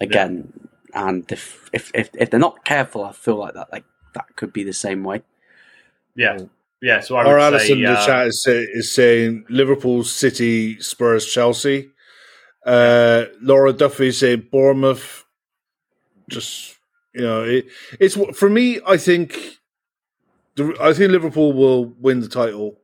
[0.00, 0.52] again.
[0.94, 3.84] And if, if if if they're not careful, I feel like that like
[4.14, 5.22] that could be the same way.
[6.16, 6.38] Yeah,
[6.80, 7.00] yeah.
[7.00, 10.04] So I Or would Alison say in the uh, chat is, say, is saying Liverpool,
[10.04, 11.90] City, Spurs, Chelsea.
[12.64, 15.24] Uh, Laura Duffy is saying Bournemouth.
[16.30, 16.76] Just
[17.14, 17.66] you know, it,
[18.00, 18.80] it's for me.
[18.86, 19.38] I think
[20.56, 22.78] the, I think Liverpool will win the title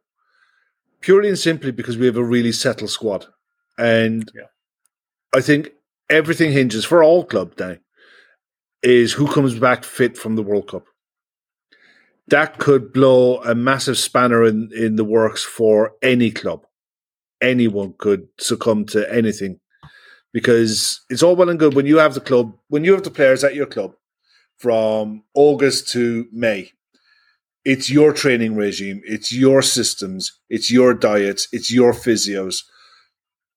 [1.01, 3.27] purely and simply because we have a really settled squad,
[3.79, 4.43] and Yeah.
[5.35, 5.71] I think
[6.11, 7.77] everything hinges for all clubs now
[8.83, 10.87] is who comes back fit from the World Cup
[12.31, 16.67] that could blow a massive spanner in, in the works for any club.
[17.43, 19.61] Anyone could succumb to anything
[20.33, 23.11] because it's all well and good when you have the club, when you have the
[23.11, 23.95] players at your club
[24.59, 26.71] from August to May.
[27.65, 32.63] It's your training regime, it's your systems, it's your diets, it's your physios.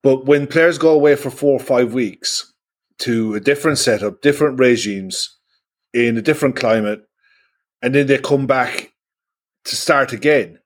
[0.02, 2.52] But when players go away for four or five weeks
[2.98, 5.38] to a different setup, different regimes,
[5.94, 7.02] in a different climate,
[7.84, 8.92] and then they come back
[9.66, 10.58] to start again,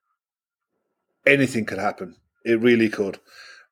[1.26, 2.14] anything could happen.
[2.44, 3.18] It really could.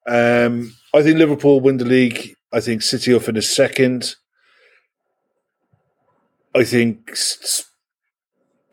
[0.05, 2.35] Um, I think Liverpool win the league.
[2.53, 4.17] I think City will finish second.
[6.57, 7.15] I think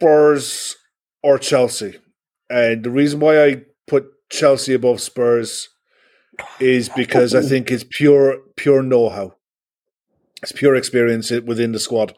[0.01, 0.75] Spurs
[1.21, 1.99] or Chelsea.
[2.49, 5.69] And the reason why I put Chelsea above Spurs
[6.59, 9.35] is because I think it's pure pure know-how.
[10.41, 12.15] It's pure experience within the squad.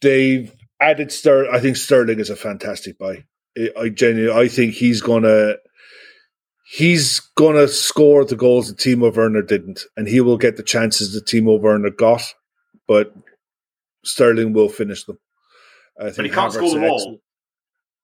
[0.00, 1.50] They've added Sterling.
[1.52, 3.24] I think Sterling is a fantastic buy.
[3.58, 5.54] I, I genuinely, I think he's gonna,
[6.70, 11.14] he's gonna score the goals that Timo Werner didn't, and he will get the chances
[11.14, 12.22] that Timo Werner got,
[12.88, 13.14] but
[14.04, 15.18] Sterling will finish them.
[16.00, 16.96] I but he can't Havertz score them is all.
[16.96, 17.20] excellent.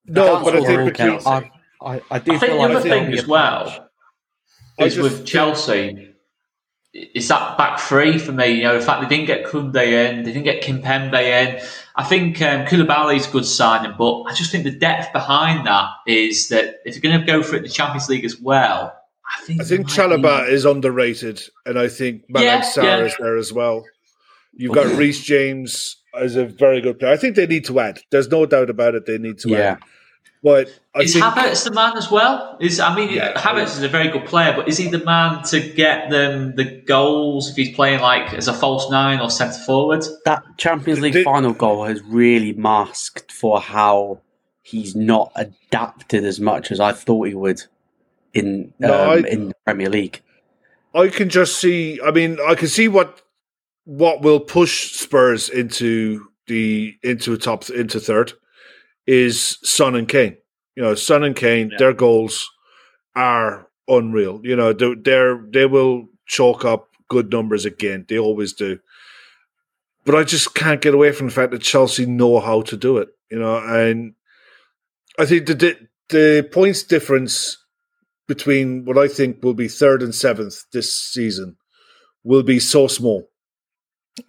[0.06, 1.04] No, but I That's think all with okay.
[1.04, 1.26] Chelsea.
[1.26, 1.50] I,
[1.82, 3.90] I, I do I think feel the like other thing as well
[4.78, 6.14] I is just with Chelsea.
[6.94, 8.48] It's that back three for me.
[8.48, 11.62] You know, the fact they didn't get Koundé in, they didn't get Kimpembe in.
[11.94, 15.90] I think um, Koulibaly's a good signing, but I just think the depth behind that
[16.06, 18.94] is that if you're going to go for it in the Champions League as well,
[19.38, 22.82] I think I think it be- Chalobah is underrated, and I think Malang Yeah, Sarr
[22.84, 22.98] yeah.
[23.04, 23.84] is there as well.
[24.54, 27.12] You've got Reece James as a very good player.
[27.12, 28.00] I think they need to add.
[28.10, 29.06] There's no doubt about it.
[29.06, 29.58] They need to Yeah.
[29.58, 29.78] add.
[30.42, 32.56] But I Is think Havertz the man as well?
[32.60, 33.32] Is I mean, Yeah.
[33.34, 36.64] Havertz is a very good player, but is he the man to get them the
[36.64, 40.04] goals if he's playing like as a false nine or centre forward?
[40.24, 44.20] that Champions League Did- final goal has really masked for how
[44.62, 47.62] he's not adapted as much as I thought he would
[48.34, 50.22] in No, um, I- in the Premier League.
[50.94, 52.00] I can just see.
[52.04, 53.22] I mean, I can see what
[53.84, 58.32] what will push Spurs into the into a top into third
[59.06, 60.36] is Son and Kane.
[60.76, 61.78] You know, Son and Kane, Yeah.
[61.78, 62.48] their goals
[63.14, 64.40] are unreal.
[64.42, 68.06] You know, they're, they're will chalk up good numbers again.
[68.08, 68.78] They always do.
[70.04, 72.98] But I just can't get away from the fact that Chelsea know how to do
[72.98, 73.08] it.
[73.30, 74.14] You know, and
[75.18, 75.76] I think the
[76.08, 77.56] the points difference
[78.28, 81.56] between what I think will be third and seventh this season
[82.24, 83.28] will be so small.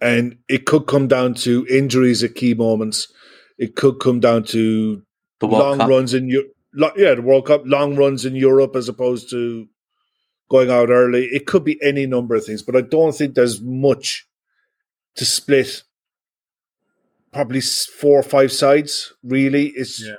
[0.00, 3.12] And it could come down to injuries at key moments.
[3.58, 5.02] It could come down to
[5.40, 5.88] The World long Cup.
[5.88, 9.68] runs in Eu- lo- yeah, the World Cup, long runs in Europe as opposed to
[10.50, 11.26] going out early.
[11.26, 14.26] It could be any number of things, but I don't think there's much
[15.16, 15.82] to split.
[17.32, 19.12] Probably four or five sides.
[19.24, 20.00] Really, it's.
[20.04, 20.14] Yeah.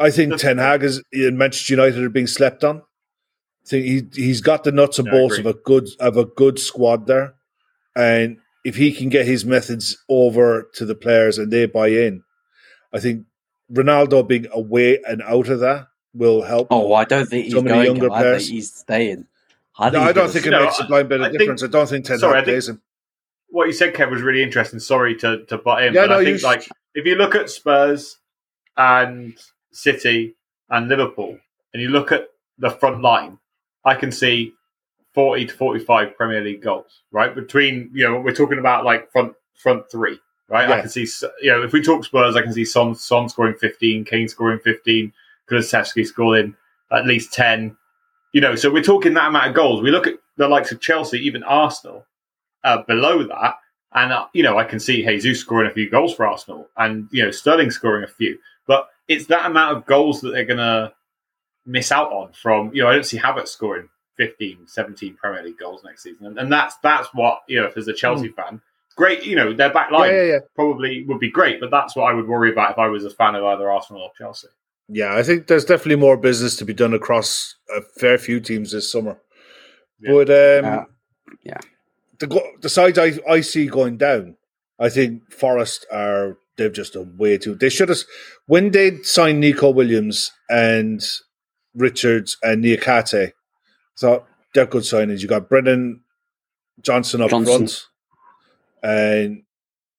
[0.00, 2.78] I think Ten Hag is in Manchester United are being slept on.
[2.78, 6.16] I think he he's got the nuts and Yeah, I bolts of a good of
[6.16, 7.34] a good squad there,
[7.94, 12.22] and if he can get his methods over to the players and they buy in,
[12.92, 13.26] I think
[13.72, 16.68] Ronaldo being away and out of that will help.
[16.70, 17.86] Oh, I don't think he's Some of the going.
[17.86, 18.12] younger to.
[18.12, 18.48] I think players.
[18.48, 19.26] he's staying.
[19.78, 21.24] I, think no, he's I don't gonna think it No, makes a blind bit I
[21.26, 21.62] of think- difference.
[21.62, 22.82] I don't think Ten Sorry, I Hag think- plays him.
[23.48, 24.78] what you said, Kev, was really interesting.
[24.78, 27.34] Sorry to, to butt in, Yeah, but no, I think sh- like if you look
[27.34, 28.18] at Spurs
[28.76, 29.34] and
[29.72, 30.34] City
[30.68, 31.38] and Liverpool,
[31.72, 32.28] and you look at
[32.58, 33.38] the front line,
[33.84, 34.52] I can see
[35.14, 37.02] forty to forty-five Premier League goals.
[37.10, 40.18] Right between you know we're talking about like front front three.
[40.52, 41.06] Right, I can see
[41.40, 44.58] you know if we talk Spurs, I can see Son Son scoring fifteen, Kane scoring
[44.58, 45.10] fifteen,
[45.50, 46.54] Kulusevski scoring
[46.92, 47.74] at least ten.
[48.34, 49.80] You know, so we're talking that amount of goals.
[49.80, 52.04] We look at the likes of Chelsea, even Arsenal,
[52.64, 53.54] uh, below that,
[53.94, 57.08] And uh, you know, I can see Jesus scoring a few goals for Arsenal, and
[57.12, 58.38] you know, Sterling scoring a few.
[58.66, 60.92] But it's that amount of goals that they're going to
[61.64, 62.74] miss out on from.
[62.74, 63.88] You know, I don't see Havertz scoring
[64.18, 67.68] 15, 17 Premier League goals next season, and, and that's that's what you know.
[67.68, 68.34] If as a Chelsea mm.
[68.34, 68.60] fan,
[68.92, 69.24] great.
[69.24, 70.38] You know, their back line yeah, yeah, yeah.
[70.54, 73.10] probably would be great, but that's what I would worry about if I was a
[73.10, 74.48] fan of either Arsenal or Chelsea.
[74.88, 78.72] Yeah, I think there's definitely more business to be done across a fair few teams
[78.72, 79.18] this summer.
[80.00, 80.84] But um, uh,
[81.44, 81.60] yeah,
[82.18, 84.36] the the sides I, I see going down,
[84.78, 87.54] I think Forest are they've just done way too.
[87.54, 87.98] They should have
[88.46, 91.02] when they signed Nico Williams and
[91.74, 93.32] Richards and Niakhaté.
[93.94, 94.24] So
[94.54, 95.20] they're good signings.
[95.20, 96.00] You got Brennan
[96.80, 97.56] Johnson up Johnson.
[97.58, 97.86] front,
[98.82, 99.42] and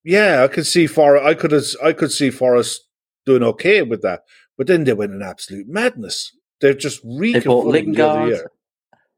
[0.03, 1.25] yeah, I could see Forest.
[1.25, 1.53] I could
[1.83, 2.87] I could see Forest
[3.25, 4.23] doing okay with that,
[4.57, 6.35] but then they went in absolute madness.
[6.61, 7.41] They're just reeking.
[7.41, 8.47] They bought Lingard,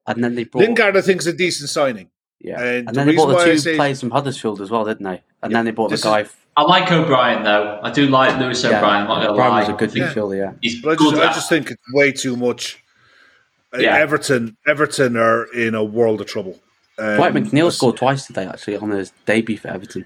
[0.07, 0.97] and then they bought Lingard.
[0.97, 2.09] I think is a decent signing.
[2.39, 4.85] Yeah, and, and then the they bought the two say, players from Huddersfield as well,
[4.85, 5.23] didn't they?
[5.41, 6.21] And yeah, then they bought the guy.
[6.21, 7.79] Is, I like O'Brien though.
[7.81, 9.07] I do like Lewis yeah, O'Brien.
[9.07, 10.37] I'm O'Brien was a good midfielder.
[10.37, 12.83] Yeah, he's but I just, I just think it's way too much.
[13.73, 13.97] Uh, yeah.
[13.97, 16.59] Everton, Everton are in a world of trouble.
[16.97, 20.05] Um, Dwight McNeil scored twice today, actually, on his debut for Everton.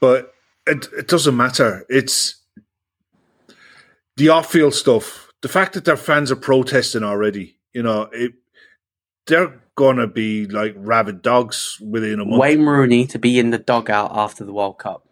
[0.00, 0.34] But
[0.66, 1.84] it, it doesn't matter.
[1.88, 2.36] It's
[4.16, 5.30] the off-field stuff.
[5.40, 8.32] The fact that their fans are protesting already, you know, it,
[9.26, 12.40] they're gonna be like rabid dogs within a month.
[12.40, 15.06] Wayne Rooney to be in the dugout after the World Cup.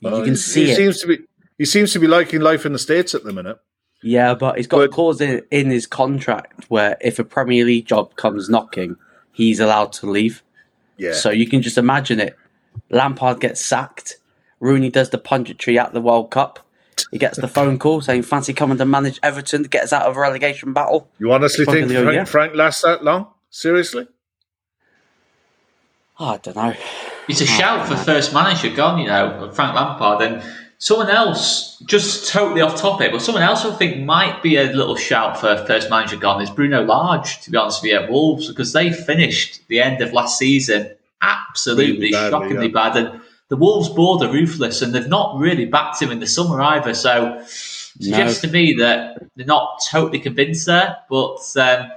[0.00, 0.76] You uh, can see he it.
[0.76, 1.18] Seems to be.
[1.58, 3.58] He seems to be liking life in the states at the minute.
[4.02, 7.64] Yeah, but he's got but, a clause in, in his contract where if a Premier
[7.64, 8.96] League job comes knocking,
[9.38, 10.42] he's allowed to leave.
[10.96, 11.12] Yeah.
[11.12, 12.36] So you can just imagine it.
[12.90, 14.18] Lampard gets sacked.
[14.58, 16.58] Rooney does the punditry at the World Cup.
[17.12, 20.02] He gets the phone call saying, "Fancy coming to manage Everton to get us out
[20.02, 22.24] of a relegation battle." You honestly think Frank, yeah.
[22.24, 23.28] Frank lasts that long?
[23.48, 24.08] Seriously?
[26.18, 26.74] Oh, I don't know.
[27.28, 30.22] It's a shout for first manager gone, you know, Frank Lampard.
[30.22, 30.42] And
[30.78, 34.96] someone else, just totally off topic, but someone else I think might be a little
[34.96, 38.48] shout for first manager gone is Bruno Lage, to be honest with you, at Wolves,
[38.48, 42.72] because they finished the end of last season absolutely badly, shockingly yeah.
[42.90, 42.96] bad.
[42.96, 46.60] And the Wolves board are ruthless and they've not really backed him in the summer
[46.60, 46.94] either.
[46.94, 48.48] So suggests no.
[48.48, 50.96] to me that they're not totally convinced there.
[51.10, 51.90] But um,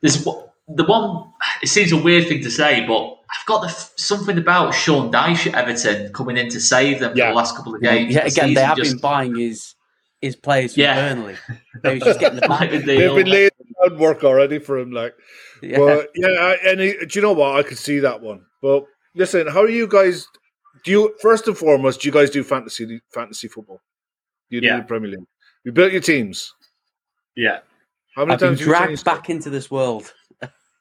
[0.00, 1.32] there's the one.
[1.62, 5.48] It seems a weird thing to say, but I've got the, something about Sean Dyche
[5.48, 7.26] at Everton coming in to save them yeah.
[7.26, 8.14] for the last couple of games.
[8.14, 9.74] Yeah, again, they have just, been buying his
[10.20, 11.14] his players from yeah.
[11.14, 11.36] Burnley.
[11.82, 14.92] They just getting the They've been laying groundwork already for him.
[14.92, 15.14] Like,
[15.62, 16.54] yeah, but yeah.
[16.64, 17.56] And he, do you know what?
[17.56, 18.44] I could see that one.
[18.62, 20.26] But listen, how are you guys?
[20.84, 22.00] Do you first and foremost?
[22.00, 23.80] Do you guys do fantasy fantasy football?
[24.50, 24.80] You do yeah.
[24.82, 25.26] Premier League.
[25.64, 26.54] You built your teams.
[27.34, 27.58] Yeah.
[28.14, 30.14] How many I've times been dragged back into this world.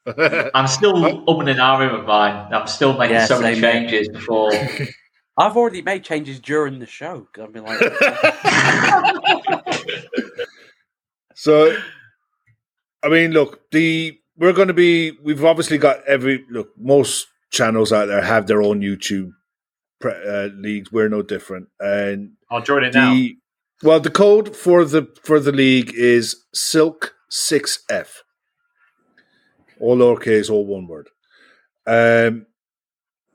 [0.54, 2.54] I'm still umming and ahhing with mine.
[2.54, 4.52] I'm still making yeah, so many changes before.
[5.38, 7.28] I've already made changes during the show.
[7.42, 7.80] I've been like,
[11.36, 11.76] so.
[13.04, 15.14] I mean, look, the we're going to be.
[15.24, 16.70] We've obviously got every look.
[16.78, 19.32] Most channels out there have their own YouTube
[20.04, 20.92] uh, leagues.
[20.92, 23.26] We're no different, and I'll join it the, now.
[23.82, 28.22] Well, the code for the for the league is Silk Six F
[29.80, 31.10] all lowercase, all one word.
[31.88, 32.48] Um,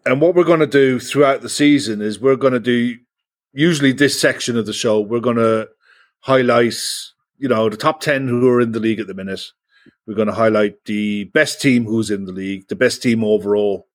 [0.07, 2.97] and what we're going to do throughout the season is we're going to do
[3.53, 5.01] usually this section of the show.
[5.01, 5.69] We're going to
[6.21, 6.75] highlight,
[7.39, 9.43] you know, the top ten who are in the league at the minute.
[10.07, 13.87] We're going to highlight the best team who's in the league, the best team overall,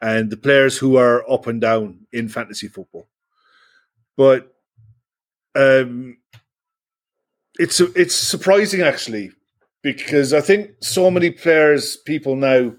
[0.00, 3.08] and the players who are up and down in fantasy football.
[4.16, 4.52] But
[5.54, 6.18] um,
[7.58, 9.32] it's it's surprising actually
[9.82, 12.72] because I think so many players, people now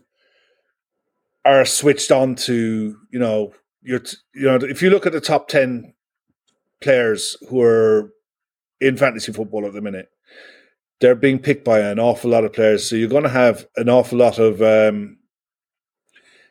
[1.45, 4.01] are switched on to you know you're
[4.34, 5.93] you know if you look at the top ten
[6.82, 8.12] players who are
[8.80, 10.10] in fantasy football at the minute,
[10.99, 12.88] they're being picked by an awful lot of players.
[12.88, 15.18] So you're going to have an awful lot of um,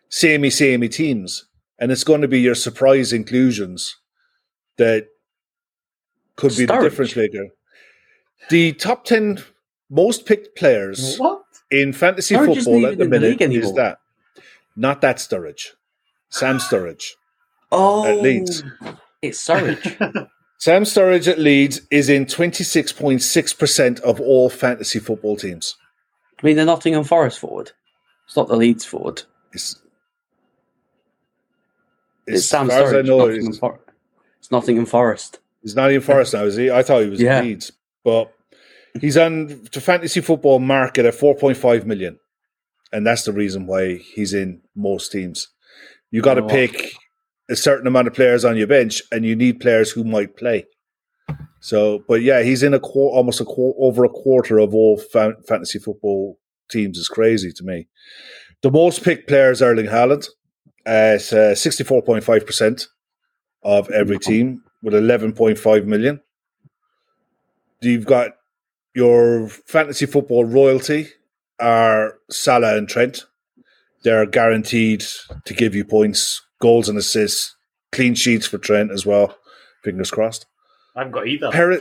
[0.09, 1.47] samey samey teams,
[1.79, 3.97] and it's going to be your surprise inclusions
[4.77, 5.07] that
[6.37, 7.49] could be the difference maker.
[8.51, 9.43] The top ten
[9.93, 11.43] most picked players what?
[11.70, 13.99] in fantasy Sturridge football at the minute the is that
[14.74, 15.72] not that Sturridge,
[16.30, 17.11] Sam Sturridge.
[17.70, 18.64] Oh, at Leeds.
[19.20, 20.28] It's Sturridge.
[20.59, 25.76] Sam Sturridge at Leeds is in 26.6% of all fantasy football teams.
[26.43, 27.72] I mean, the Nottingham Forest forward.
[28.26, 29.22] It's not the Leeds forward.
[29.53, 29.80] It's,
[32.26, 33.07] it's, it's Sam Sturridge.
[33.07, 33.80] Nottingham For-
[34.38, 35.40] it's Nottingham Forest.
[35.62, 36.70] He's not in Forest now, is he?
[36.70, 37.40] I thought he was yeah.
[37.40, 37.72] Leeds.
[38.03, 38.32] But
[39.01, 42.18] He's on the fantasy football market at 4.5 million.
[42.93, 45.49] And that's the reason why he's in most teams.
[46.11, 46.45] You got to oh.
[46.45, 46.53] what?
[46.53, 46.93] pick
[47.51, 50.66] a certain amount of players on your bench, and you need players who might play.
[51.61, 55.78] So, but yeah, he's in a almost a over a quarter of all fa- fantasy
[55.78, 56.38] football
[56.70, 57.88] teams is crazy to me.
[58.62, 60.28] The most picked player is Erling Haaland
[60.84, 62.88] at uh, sixty four point five percent
[63.62, 66.20] of every team with eleven point five million.
[67.80, 68.32] You've got
[68.95, 71.09] your fantasy football royalty
[71.61, 73.24] are Salah and Trent.
[74.05, 75.05] They're guaranteed
[75.45, 77.55] to give you points, goals and assists,
[77.93, 79.36] clean sheets for Trent as well.
[79.84, 80.47] Fingers crossed.
[80.97, 81.51] I haven't got either.
[81.51, 81.80] Peri-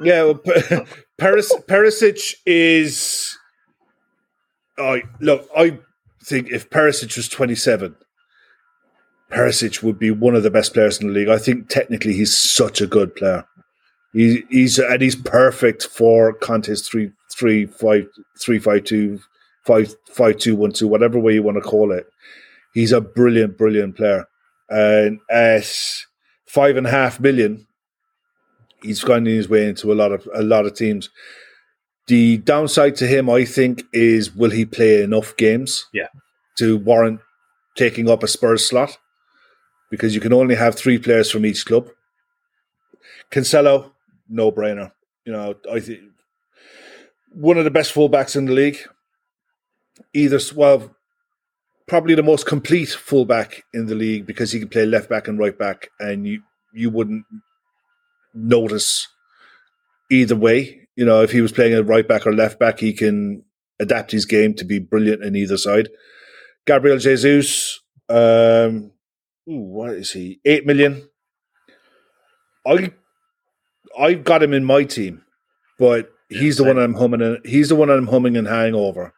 [0.00, 0.84] yeah, well, Pe-
[1.18, 3.36] Peris- Perisic is.
[4.78, 5.48] I look.
[5.56, 5.78] I
[6.24, 7.96] think if Perisic was twenty-seven,
[9.30, 11.28] Perisic would be one of the best players in the league.
[11.28, 13.44] I think technically he's such a good player.
[14.14, 18.06] He, he's and he's perfect for Conte's three three five
[18.40, 19.18] three five two
[19.66, 22.06] five five two one two whatever way you want to call it.
[22.72, 24.26] He's a brilliant, brilliant player,
[24.70, 25.66] and at
[26.46, 27.66] five and a half million,
[28.82, 31.10] he's finding his way into a lot of a lot of teams.
[32.06, 35.86] The downside to him, I think, is will he play enough games?
[35.92, 36.08] Yeah.
[36.58, 37.20] To warrant
[37.76, 38.96] taking up a Spurs slot,
[39.90, 41.88] because you can only have three players from each club.
[43.32, 43.93] Cancelo,
[44.28, 44.92] no brainer.
[45.24, 46.00] You know, I think
[47.32, 48.78] one of the best fullbacks in the league.
[50.12, 50.94] Either well,
[51.86, 55.38] probably the most complete fullback in the league because he can play left back and
[55.38, 57.24] right back, and you you wouldn't
[58.32, 59.08] notice
[60.10, 60.88] either way.
[60.96, 63.44] You know, if he was playing a right back or left back, he can
[63.80, 65.88] adapt his game to be brilliant in either side.
[66.66, 68.92] Gabriel Jesus, um,
[69.48, 70.40] ooh, what is he?
[70.44, 71.08] Eight million.
[72.66, 72.92] I
[73.98, 75.22] I've got him in my team,
[75.78, 77.22] but he's the one I'm humming.
[77.22, 79.12] And, he's the one I'm humming and hang over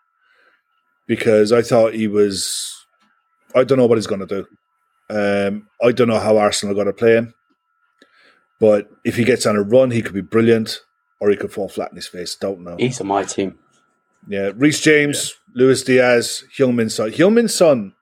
[1.06, 2.72] because I thought he was.
[3.54, 4.46] I don't know what he's going to do.
[5.08, 7.34] Um, I don't know how Arsenal are going to play him,
[8.58, 10.80] but if he gets on a run, he could be brilliant,
[11.20, 12.34] or he could fall flat in his face.
[12.34, 12.76] Don't know.
[12.78, 13.58] He's on my team.
[14.28, 17.10] Yeah, Reece James, Luis Diaz, Heung-min Son.
[17.12, 17.94] Heung-min Son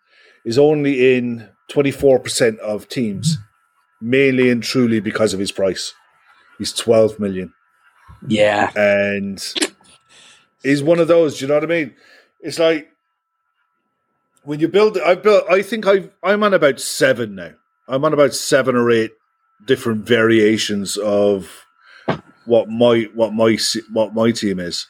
[0.45, 3.37] is only in 24% of teams,
[4.01, 5.93] mainly and truly because of his price.
[6.59, 7.53] He's 12 million.
[8.27, 8.71] Yeah.
[8.77, 9.43] And
[10.63, 11.95] he's one of those, do you know what I mean?
[12.41, 12.89] It's like
[14.43, 17.53] when you build I built I think I I'm on about seven now.
[17.89, 19.13] I'm on about seven or eight
[19.65, 21.67] different variations of
[22.45, 23.57] what my what my
[23.93, 24.87] what my team is.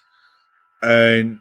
[0.82, 1.38] And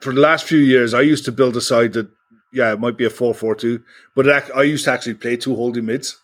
[0.00, 2.08] for the last few years, I used to build a side that,
[2.52, 3.82] yeah, it might be a 4 4 2,
[4.14, 6.20] but it, I used to actually play two holding mids.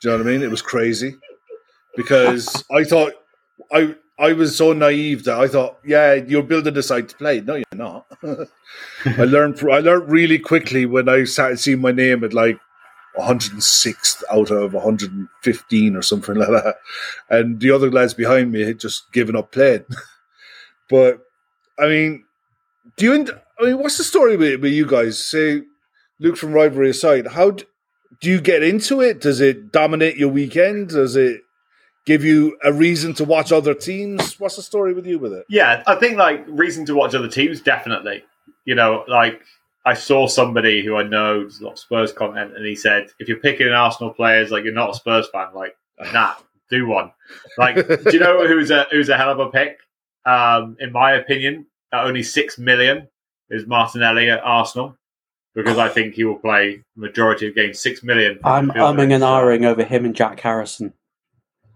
[0.00, 0.42] Do you know what I mean?
[0.42, 1.16] It was crazy
[1.96, 3.12] because I thought
[3.72, 7.40] I I was so naive that I thought, yeah, you're building a side to play.
[7.40, 8.06] No, you're not.
[9.06, 12.58] I learned I learned really quickly when I started seeing my name at like
[13.18, 16.76] 106th out of 115 or something like that,
[17.30, 19.86] and the other lads behind me had just given up playing.
[20.90, 21.20] but
[21.78, 22.24] I mean,
[22.96, 23.26] do you?
[23.58, 25.24] I mean, what's the story with, with you guys?
[25.24, 25.62] Say,
[26.18, 27.64] Luke from Rivalry aside, how do
[28.22, 29.20] you get into it?
[29.20, 30.90] Does it dominate your weekend?
[30.90, 31.42] Does it
[32.06, 34.38] give you a reason to watch other teams?
[34.40, 35.44] What's the story with you with it?
[35.48, 38.24] Yeah, I think like reason to watch other teams, definitely.
[38.64, 39.42] You know, like
[39.84, 43.08] I saw somebody who I know does a lot of Spurs content, and he said,
[43.18, 45.74] if you're picking an Arsenal players, like you're not a Spurs fan, like
[46.12, 46.34] nah,
[46.70, 47.12] do one.
[47.58, 49.78] Like, do you know who's a who's a hell of a pick?
[50.26, 53.08] Um, in my opinion, at only six million
[53.48, 54.96] is Martinelli at Arsenal
[55.54, 57.80] because I think he will play majority of games.
[57.80, 58.38] Six million.
[58.44, 60.92] I'm Feel umming and so- ahhing over him and Jack Harrison.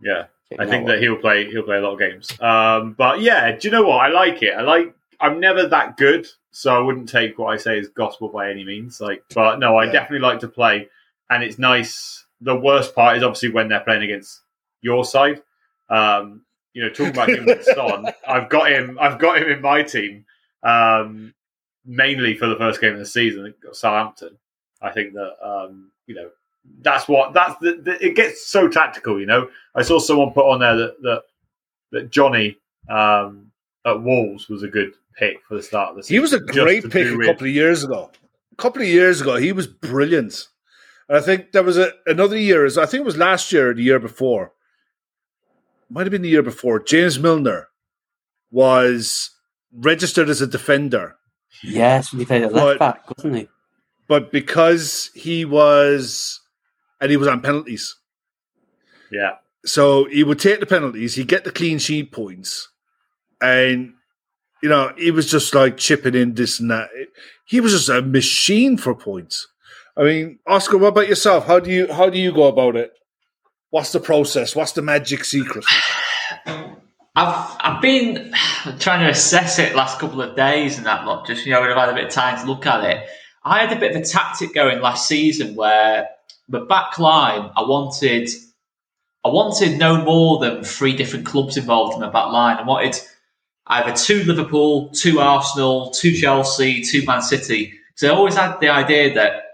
[0.05, 0.27] Yeah.
[0.59, 2.29] I think that he'll play he'll play a lot of games.
[2.41, 4.05] Um, but yeah, do you know what?
[4.05, 4.53] I like it.
[4.55, 8.29] I like I'm never that good, so I wouldn't take what I say as gospel
[8.29, 9.01] by any means.
[9.01, 9.93] Like but no, I Yeah.
[9.93, 10.89] definitely like to play
[11.31, 12.25] and it's nice.
[12.41, 14.43] The worst part is obviously when they're playing against
[14.83, 15.43] your side.
[15.89, 16.43] Um,
[16.75, 19.83] you know, talking about him and Son, I've got him I've got him in my
[19.83, 20.27] team.
[20.63, 21.35] Um,
[21.87, 24.39] mainly for the first game of the season, Southampton.
[24.81, 26.31] I think that um, you know
[26.81, 29.19] that's what that's the, the, it gets so tactical.
[29.21, 31.23] You know, I saw someone put on there that that,
[31.93, 32.57] that Johnny
[32.89, 33.51] um,
[33.85, 36.15] at Wolves was a good pick for the start of the season.
[36.15, 38.11] He was a great pick a couple of years ago.
[38.53, 40.49] A couple of years ago, he was brilliant.
[41.09, 43.75] And I think there was a, another year, I think it was last year or
[43.75, 44.53] the year before.
[45.91, 46.81] Might have been the year before.
[46.81, 47.69] James Milner
[48.51, 49.31] was
[49.73, 51.17] registered as a defender,
[51.63, 53.49] Yes, when he played at left back, wasn't he?
[54.09, 56.41] but because he was,
[57.05, 57.97] and he was on penalties.
[59.11, 59.33] Yeah,
[59.67, 62.71] So he would take the penalties, he'd get the clean sheet points,
[63.43, 63.93] and
[64.63, 66.89] you know, he was just like chipping in this and that.
[67.45, 69.47] He was just a machine for points.
[69.99, 71.47] I mean, Oscar, what about yourself?
[71.47, 72.93] How do you how do you go about it?
[73.69, 74.57] What's the process?
[74.57, 75.67] What's the magic secret?
[76.47, 78.33] I've I've been
[78.79, 81.27] trying to assess it last couple of days and that lot.
[81.27, 83.07] Just you know, when I've had a bit of time to look at it.
[83.47, 86.09] I had a bit of a tactic going last season where
[86.49, 88.29] the back line I wanted
[89.25, 92.59] I wanted no more than three different clubs involved in the back line.
[92.59, 93.01] I wanted
[93.69, 97.73] either two Liverpool, two Arsenal, two Chelsea, two Man City.
[97.95, 99.45] So I always had the idea that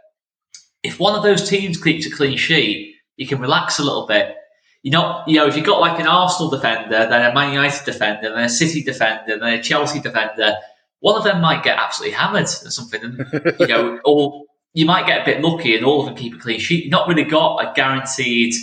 [0.83, 4.35] if one of those teams keeps a clean sheet, you can relax a little bit.
[4.83, 7.85] You know, you know, if you've got like an Arsenal defender, then a Man United
[7.85, 10.57] defender, then a City defender, then a Chelsea defender,
[11.01, 15.07] one of them might get absolutely hammered or something, and you know, or you might
[15.07, 16.85] get a bit lucky and all of them keep a clean sheet.
[16.85, 18.55] You've not really got a guaranteed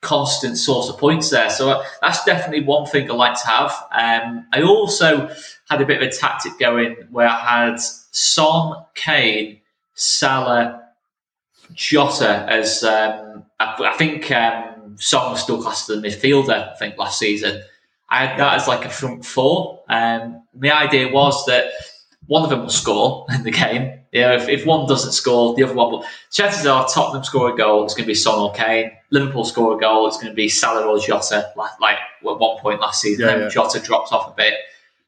[0.00, 1.48] constant source of points there.
[1.48, 3.70] So that's definitely one thing I like to have.
[3.92, 5.30] Um, I also
[5.68, 9.60] had a bit of a tactic going where I had Son, Kane,
[9.94, 10.82] Salah,
[11.74, 16.72] Jota as um, I, I, think um, Son was still classed as a midfielder.
[16.72, 17.62] I think last season
[18.10, 19.82] I had that as like a front four.
[19.88, 21.66] Um, the idea was that
[22.26, 24.01] one of them will score in the game.
[24.12, 26.04] You know, if, if one doesn't score, the other one will.
[26.30, 28.92] Chances are Tottenham score a goal, it's going to be Son or Kane.
[29.10, 32.58] Liverpool score a goal, it's going to be Salah or Jota, like, like at one
[32.58, 33.26] point last season.
[33.26, 33.48] Yeah, then yeah.
[33.48, 34.54] Jota drops off a bit.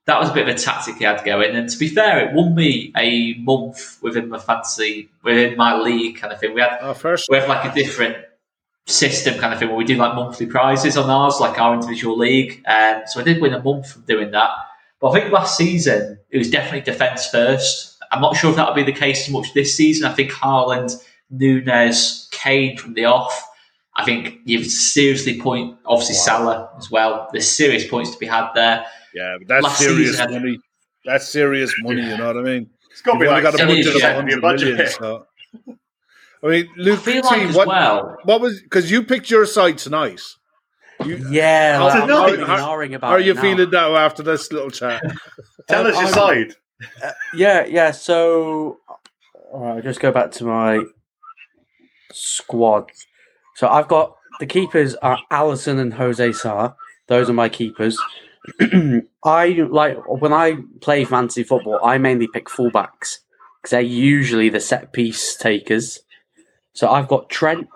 [0.06, 1.54] That was a bit of a tactic he had going.
[1.54, 6.16] And to be fair, it won me a month within my fantasy, within my league
[6.16, 6.54] kind of thing.
[6.54, 7.26] We had, oh, first.
[7.30, 8.16] we have like a different
[8.86, 12.16] system kind of thing where we do like monthly prizes on ours, like our individual
[12.16, 12.62] league.
[12.66, 14.50] And um, so I did win a month from doing that.
[15.00, 17.93] But I think last season it was definitely defence first.
[18.14, 20.06] I'm not sure if that'll be the case as much this season.
[20.06, 23.50] I think Haaland, Nunez, Kane from the off.
[23.96, 26.38] I think you've seriously point, obviously wow.
[26.38, 27.28] Salah as well.
[27.32, 28.86] There's serious points to be had there.
[29.14, 30.58] Yeah, but that's last serious season, money.
[31.04, 32.02] That's serious money.
[32.02, 32.70] You know what I mean?
[32.90, 34.88] It's got to be like got a budget of 100 million.
[34.88, 35.26] So.
[36.44, 39.78] I mean, Luke, I feel like what, well, what was because you picked your side
[39.78, 40.20] tonight?
[41.04, 43.02] You, yeah, how, I'm how, how, about.
[43.02, 43.40] How are you now.
[43.40, 45.02] feeling now after this little chat?
[45.68, 46.56] Tell um, us your I'm, side.
[47.02, 47.90] Uh, yeah, yeah.
[47.90, 48.78] So,
[49.54, 50.82] I'll just go back to my
[52.12, 52.90] squad.
[53.56, 56.74] So I've got the keepers are Alisson and Jose Sa.
[57.06, 57.98] Those are my keepers.
[59.24, 61.80] I like when I play fantasy football.
[61.82, 63.18] I mainly pick fullbacks
[63.60, 66.00] because they're usually the set piece takers.
[66.72, 67.68] So I've got Trent,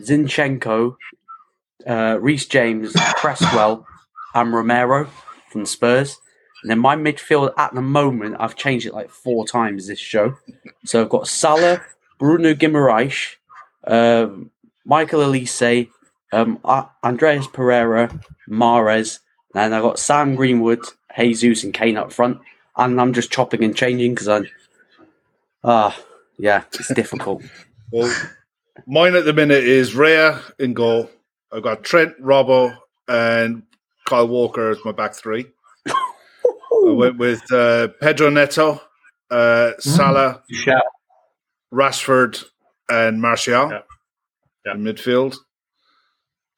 [0.00, 0.96] Zinchenko,
[1.86, 3.86] uh, Reece James, Cresswell,
[4.34, 5.08] and Romero
[5.50, 6.18] from Spurs.
[6.62, 10.36] And then my midfield at the moment, I've changed it like four times this show.
[10.84, 11.82] So I've got Salah,
[12.18, 13.36] Bruno Guimaraes,
[13.86, 14.50] um,
[14.84, 15.88] Michael Olise,
[16.32, 16.58] um,
[17.02, 18.16] Andreas Pereira,
[18.48, 19.18] Mahrez,
[19.54, 20.84] and I've got Sam Greenwood,
[21.18, 22.40] Jesus, and Kane up front.
[22.76, 24.48] And I'm just chopping and changing because I'm,
[25.64, 26.02] ah, uh,
[26.38, 27.42] yeah, it's difficult.
[27.92, 28.14] well,
[28.86, 31.10] mine at the minute is Raya in goal.
[31.52, 32.76] I've got Trent, Robbo,
[33.08, 33.64] and
[34.06, 35.46] Kyle Walker as my back three.
[36.92, 38.80] I went with uh, Pedro Neto,
[39.30, 40.80] uh, Salah, mm.
[41.72, 42.44] Rashford,
[42.90, 43.80] and Martial yeah.
[44.66, 44.74] Yeah.
[44.74, 45.36] in midfield.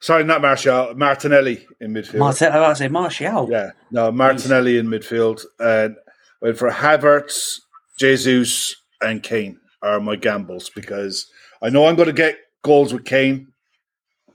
[0.01, 2.18] Sorry, not Martial, Martinelli in midfield.
[2.18, 3.49] Martin, I was say Martial.
[3.51, 5.97] Yeah, no, Martinelli in midfield, and
[6.43, 7.61] went for Havertz,
[7.99, 11.30] Jesus, and Kane are my gambles because
[11.62, 13.53] I know I'm going to get goals with Kane.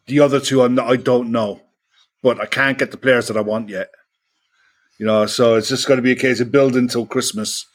[0.07, 1.61] The other two, I'm not, I don't know,
[2.23, 3.89] but I can't get the players that I want yet.
[4.99, 7.65] You know, so it's just going to be a case of building until Christmas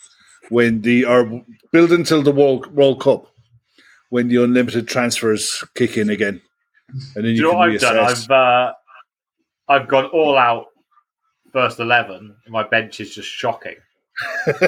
[0.51, 1.43] when the or
[1.73, 3.27] build until the World World Cup
[4.11, 6.41] when the unlimited transfers kick in again,
[7.17, 7.99] and then you, you know what I've done?
[7.99, 8.73] I've uh,
[9.69, 10.67] I've gone all out
[11.53, 12.37] first eleven.
[12.49, 13.77] My bench is just shocking.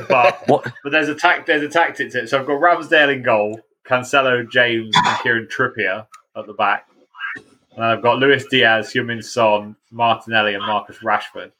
[0.08, 0.64] but what?
[0.82, 2.28] but there's a tac- there's a tactic to it.
[2.30, 6.06] So I've got Ramsdale in goal, Cancelo, James, and Kieran Trippier
[6.36, 6.88] at the back.
[7.76, 11.52] And I've got Luis Diaz, Heung-min Son, Martinelli, and Marcus Rashford.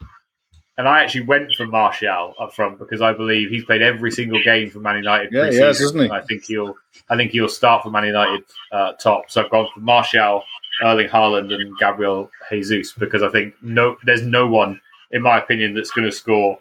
[0.79, 4.43] And I actually went for Martial up front because I believe he's played every single
[4.43, 5.33] game for Man United.
[5.33, 6.11] Yeah, he has, isn't he?
[6.11, 6.75] I think he'll,
[7.09, 9.31] I think he'll start for Man United uh, top.
[9.31, 10.43] So I've gone for Martial,
[10.83, 14.79] Erling Haaland, and Gabriel Jesus because I think no, there's no one,
[15.13, 16.59] in my opinion, that's going to score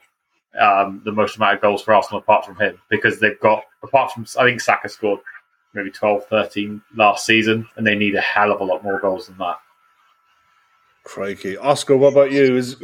[0.57, 4.13] um, the most amount of goals for Arsenal apart from him because they've got apart
[4.13, 5.19] from I think Saka scored
[5.73, 9.27] maybe 12, 13 last season, and they need a hell of a lot more goals
[9.27, 9.57] than that.
[11.05, 12.57] Crikey, Oscar, what about you?
[12.57, 12.75] Is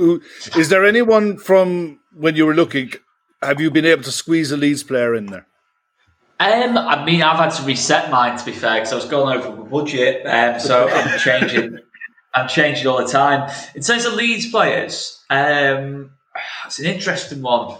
[0.56, 2.94] is there anyone from when you were looking?
[3.42, 5.48] Have you been able to squeeze a Leeds player in there?
[6.40, 9.38] Um, I mean, I've had to reset mine to be fair because I was going
[9.38, 11.80] over the budget, um, so I'm changing.
[12.34, 13.52] I'm changing all the time.
[13.76, 16.12] In terms of Leeds players, um,
[16.66, 17.78] it's an interesting one.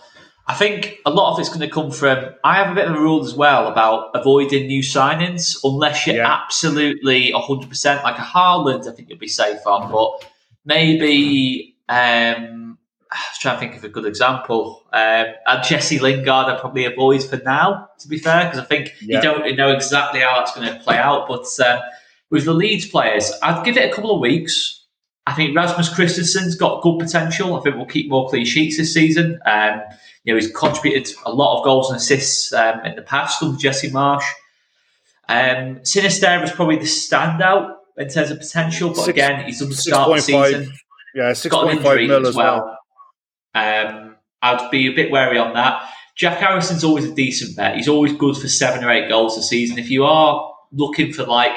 [0.48, 2.26] I think a lot of it's going to come from.
[2.44, 6.18] I have a bit of a rule as well about avoiding new signings unless you're
[6.18, 6.34] Yeah.
[6.44, 8.04] absolutely 100%.
[8.04, 10.30] Like a Haaland, I think you'll be safe on, but
[10.66, 11.76] maybe.
[11.88, 12.78] Um,
[13.14, 14.84] I was trying to think of a good example.
[14.94, 18.94] Um, and Jesse Lingard, I probably avoid for now, to be fair, because I think
[19.02, 19.18] Yeah.
[19.18, 21.28] you don't know exactly how that's going to play out.
[21.28, 21.82] But um,
[22.30, 24.81] with the Leeds players, I'd give it a couple of weeks.
[25.28, 27.56] I think Rasmus Kristensen's got good potential.
[27.56, 29.40] I think we'll keep more clean sheets this season.
[29.46, 29.82] Um,
[30.24, 33.58] you know, he's contributed a lot of goals and assists um, in the past under
[33.58, 34.24] Jesse Marsch.
[35.30, 39.76] Um, Sinisterra is probably the standout in terms of potential, but Six- again, he's doesn't
[39.76, 40.74] start of the 6.5 season.
[41.14, 42.78] Yeah, He's got an 6.5 injury mil as as well.
[43.54, 43.88] well.
[43.94, 45.88] Um, I'd be a bit wary on that.
[46.16, 47.76] Jack Harrison's always a decent bet.
[47.76, 49.78] He's always good for seven or eight goals a season.
[49.78, 51.52] If you are looking for like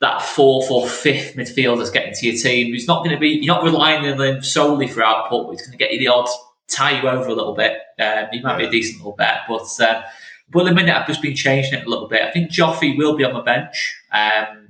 [0.00, 3.30] that fourth or fifth midfielder that's getting to your team, he's not going to be.
[3.30, 5.46] You're not relying on him solely for output.
[5.46, 6.28] But he's going to get you the odd
[6.68, 7.78] tie you over a little bit.
[7.98, 10.02] Um, he might be a decent little bet, but um,
[10.50, 12.22] but at the minute I've just been changing it a little bit.
[12.22, 13.94] I think Joffrey will be on the bench.
[14.12, 14.66] Um,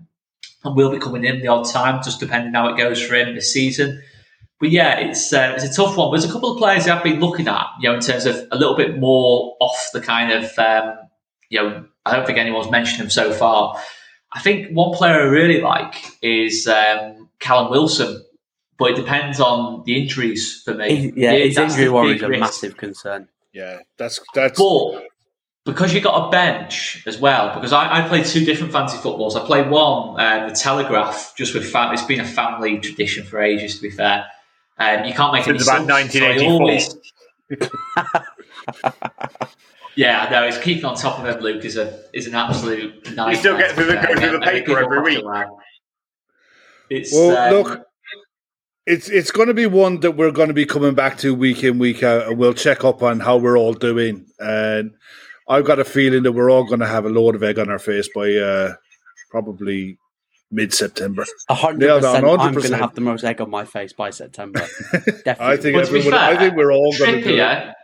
[0.66, 3.35] and will be coming in the odd time, just depending how it goes for him
[3.35, 4.03] this season.
[4.59, 6.11] But yeah, it's uh, it's a tough one.
[6.11, 8.57] There's a couple of players I've been looking at, you know, in terms of a
[8.57, 10.97] little bit more off the kind of, um,
[11.51, 13.81] you know, I don't think anyone's mentioned him so far.
[14.36, 18.22] I think one player I really like is um, Callum Wilson,
[18.78, 20.94] but it depends on the injuries for me.
[20.94, 22.40] He- yeah, his that's injury the worry is a risk.
[22.40, 23.28] massive concern.
[23.54, 25.04] Yeah, that's that's But
[25.64, 29.36] because you got a bench as well, because I, I played two different fantasy footballs.
[29.36, 33.40] I played one, um, the Telegraph, just with fam- it's been a family tradition for
[33.40, 33.76] ages.
[33.76, 34.26] To be fair,
[34.78, 35.58] um, you can't make it.
[35.58, 36.60] Since about subs, 1984.
[36.60, 36.94] always-
[39.97, 40.47] yeah, no, know.
[40.47, 43.31] It's keeping on top of him, Luke, is a is an absolute nightmare.
[43.31, 44.14] You still get through the- to be fair.
[44.14, 45.24] go through the paper every week.
[46.89, 47.86] It's Well, um, look,
[48.86, 51.64] it's it's going to be one that we're going to be coming back to week
[51.64, 54.27] in week out, and we'll check up on how we're all doing.
[54.39, 54.93] And
[55.48, 57.70] I've got a feeling that we're all going to have a load of egg on
[57.70, 58.74] our face by uh,
[59.31, 59.98] probably
[60.51, 61.24] mid September.
[61.48, 62.40] A hundred Nailed on, percent.
[62.40, 64.60] I'm going to have the most egg on my face by September.
[64.93, 65.24] Definitely.
[65.40, 67.74] I think But to be everyone, I think we're all going to do it.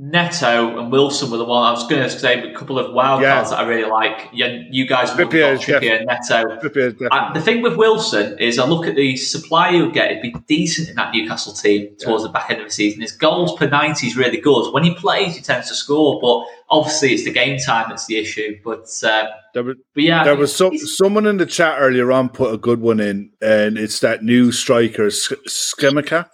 [0.00, 2.50] Trippier, Neto, and Wilson were the one I was going to say.
[2.50, 3.34] A couple of wild Yeah.
[3.34, 4.28] cards that I really like.
[4.32, 6.56] You, you guys look Trippier at Trippier and Neto.
[6.68, 10.10] Trippier is Uh, the thing with Wilson is, I look at the supply he'll get.
[10.10, 13.00] It'd be decent in that Newcastle team towards the back end of the season.
[13.02, 14.72] His goals per ninety is really good.
[14.72, 16.44] When he plays, he tends to score, but
[16.74, 18.58] obviously it's the game time that's the issue.
[18.64, 22.10] But um, There was, but yeah, there was some, he's- someone in the chat earlier
[22.12, 26.26] on put a good one in, and it's that new striker, Sk- Scamacca.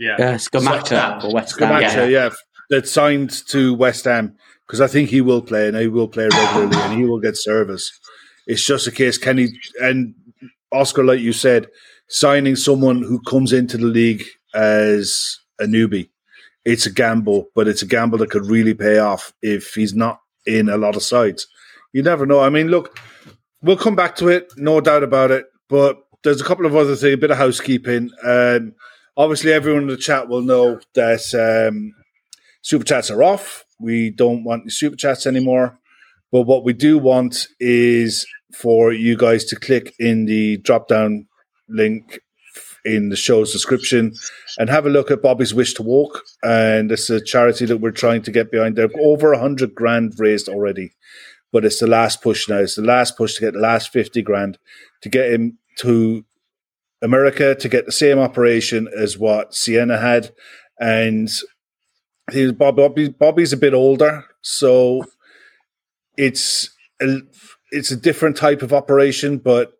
[0.00, 0.14] Yeah.
[0.16, 1.20] Yeah, West Scamacca Ham.
[1.20, 1.68] for West Ham.
[1.70, 2.30] Camacho, yeah.
[2.70, 4.36] That signed to West Ham
[4.66, 7.36] because I think he will play and he will play regularly and he will get
[7.36, 7.98] service.
[8.46, 9.48] It's just a case can he
[9.80, 10.14] and
[10.72, 11.68] Oscar, like you said,
[12.08, 14.24] signing someone who comes into the league
[14.54, 16.08] as a newbie.
[16.64, 20.20] It's a gamble, but it's a gamble that could really pay off if he's not
[20.46, 21.46] in a lot of sides.
[21.92, 22.40] You never know.
[22.40, 22.98] I mean, look,
[23.62, 25.46] we'll come back to it, no doubt about it.
[25.68, 28.10] But there's a couple of other things, a bit of housekeeping.
[28.24, 28.74] Um,
[29.16, 31.94] obviously, everyone in the chat will know that um,
[32.62, 33.64] super chats are off.
[33.80, 35.78] We don't want super chats anymore.
[36.30, 41.26] But what we do want is for you guys to click in the drop down
[41.68, 42.20] link
[42.84, 44.14] in the show's description
[44.58, 46.22] and have a look at Bobby's Wish to Walk.
[46.42, 48.76] And it's a charity that we're trying to get behind.
[48.76, 50.92] There over a hundred grand raised already,
[51.52, 52.58] but it's the last push now.
[52.58, 54.58] It's the last push to get the last fifty grand
[55.02, 56.24] to get him to
[57.00, 60.32] America to get the same operation as what Sienna had,
[60.78, 61.28] and
[62.52, 65.04] Bob, Bobby, Bobby's a bit older, so
[66.16, 67.18] it's a,
[67.70, 69.72] it's a different type of operation, but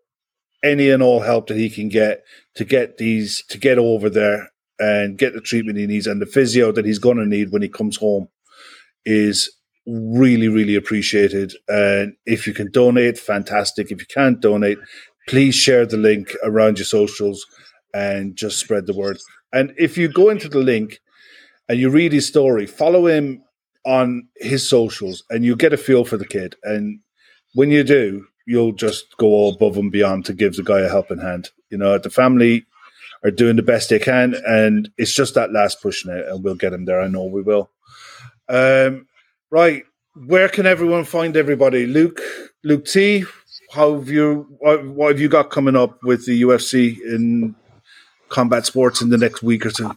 [0.64, 2.24] any and all help that he can get
[2.56, 6.26] to get these to get over there and get the treatment he needs and the
[6.26, 8.28] physio that he's going to need when he comes home
[9.04, 9.50] is
[9.86, 11.52] really really appreciated.
[11.68, 13.90] And if you can donate fantastic.
[13.90, 14.78] If you can't donate
[15.28, 17.44] please share the link around your socials
[17.94, 19.18] and just spread the word.
[19.52, 21.00] And if you go into the link
[21.68, 23.42] and you read his story follow him
[23.84, 26.56] on his socials and you get a feel for the kid.
[26.62, 27.00] And
[27.54, 31.18] when you do you'll just go above and beyond to give the guy a helping
[31.18, 31.50] hand.
[31.70, 32.66] You know the family
[33.24, 36.54] are doing the best they can and it's just that last push now and we'll
[36.54, 37.00] get him there.
[37.00, 37.70] I know we will.
[38.48, 39.06] Um,
[39.50, 39.84] right
[40.26, 41.86] where can everyone find everybody?
[41.86, 42.20] Luke
[42.64, 43.24] luke t
[43.70, 47.54] how have you what, what have you got coming up with the ufc in
[48.28, 49.96] combat sports in the next week or two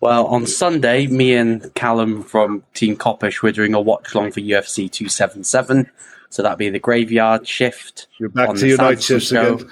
[0.00, 4.40] Well, on Sunday, me and Callum from Team Coppish, we're doing a watch long for
[4.40, 5.90] UFC 277.
[6.30, 9.66] So that'll be the graveyard shift you're back on to the your night shifts again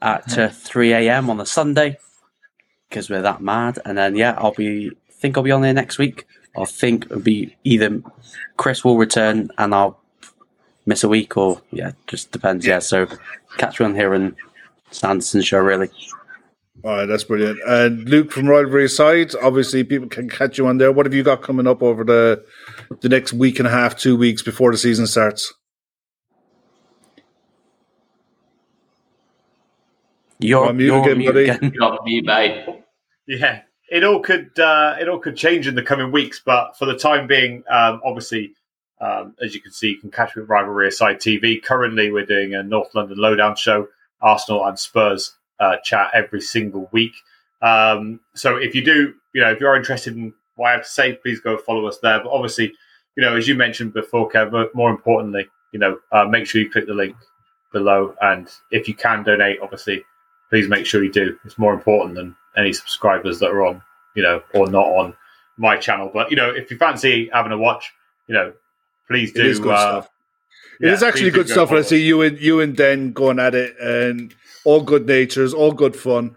[0.00, 1.30] at uh, 3 a.m.
[1.30, 1.98] on the Sunday
[2.88, 3.78] because we're that mad.
[3.84, 6.26] And then, yeah, I'll be, think I'll be on there next week
[6.56, 8.02] I think it'll be either
[8.56, 9.98] Chris will return and I'll
[10.86, 12.66] miss a week, or yeah, just depends.
[12.66, 13.08] Yeah, so
[13.58, 14.36] catch me on here and
[14.90, 15.90] Sanderson show really.
[16.84, 17.58] All right, that's brilliant.
[17.66, 20.92] And Luke from Rivalry Aside, obviously people can catch you on there.
[20.92, 22.44] What have you got coming up over the
[23.00, 25.54] the next week and a half, two weeks before the season starts?
[30.38, 31.48] You're, on mute you're again, mute buddy.
[31.48, 31.72] again.
[31.74, 32.66] You're mute, mate.
[33.26, 36.84] Yeah, it all could uh, it all could change in the coming weeks, but for
[36.84, 38.52] the time being, um, obviously,
[39.00, 41.62] um, as you can see, you can catch me at Rivalry Aside TV.
[41.62, 43.88] Currently, we're doing a North London Lowdown show,
[44.20, 45.34] Arsenal and Spurs
[45.64, 47.14] uh, chat every single week.
[47.62, 50.88] Um, so if you do, you know, if you're interested in what I have to
[50.88, 52.20] say, please go follow us there.
[52.22, 52.72] But obviously,
[53.16, 56.60] you know, as you mentioned before, Kev, but more importantly, you know, uh, make sure
[56.60, 57.16] you click the link
[57.72, 60.04] below, and if you can donate, obviously,
[60.50, 61.36] please make sure you do.
[61.44, 63.82] It's more important than any subscribers that are on,
[64.14, 65.16] you know, or not on
[65.56, 66.10] my channel.
[66.12, 67.92] But you know, if you fancy having a watch,
[68.28, 68.52] you know,
[69.08, 69.40] please do.
[69.40, 70.02] It is good uh,
[70.74, 70.80] stuff.
[70.80, 71.70] It yeah, is actually good stuff.
[71.70, 74.34] And I see you and you and Den going at it, and
[74.64, 76.36] all good natures, all good fun,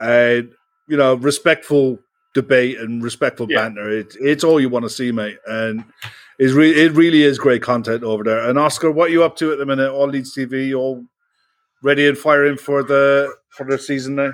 [0.00, 0.50] and
[0.88, 1.98] you know, respectful
[2.34, 3.62] debate and respectful Yeah.
[3.68, 3.90] banter.
[3.90, 5.38] It, it's all you want to see, mate.
[5.46, 5.84] And
[6.38, 8.48] it's re- it really is great content over there.
[8.48, 9.90] And Oscar, what are you up to at the minute?
[9.90, 11.04] All Leeds TV, all
[11.82, 14.32] ready and firing for the for the season now?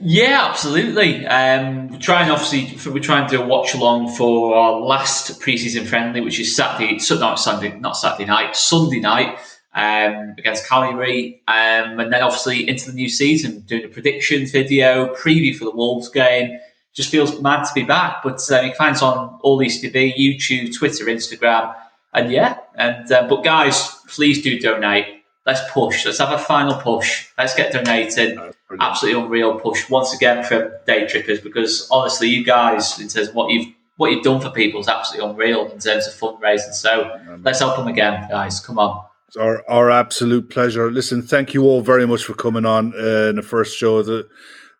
[0.00, 1.26] Yeah, absolutely.
[1.26, 6.38] Um, we're trying, obviously, we're trying to watch along for our last preseason friendly, which
[6.38, 9.38] is Saturday, not Sunday, not Saturday night, Sunday night
[9.74, 15.12] um, against Cagliari, um, and then obviously into the new season, doing a predictions video,
[15.16, 16.60] preview for the Wolves game.
[16.94, 19.82] Just feels mad to be back, but um, you can find us on All Leeds
[19.82, 21.74] TV, YouTube, Twitter, Instagram,
[22.14, 22.58] and yeah.
[22.76, 25.24] And uh, but guys, please do donate.
[25.44, 26.06] Let's push.
[26.06, 27.28] Let's have a final push.
[27.36, 28.38] Let's get donated
[28.80, 33.34] absolutely unreal push once again from day trippers because honestly, you guys, in terms of
[33.34, 36.72] what you've what you've done for people is absolutely unreal in terms of fundraising.
[36.72, 38.60] So let's help them again, guys.
[38.60, 39.04] Come on.
[39.26, 40.90] It's our, our absolute pleasure.
[40.90, 44.06] Listen, thank you all very much for coming on uh, in the first show of
[44.06, 44.26] the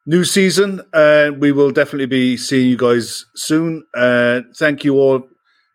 [0.07, 0.81] new season.
[0.95, 3.85] And we will definitely be seeing you guys soon.
[3.95, 5.29] And thank you all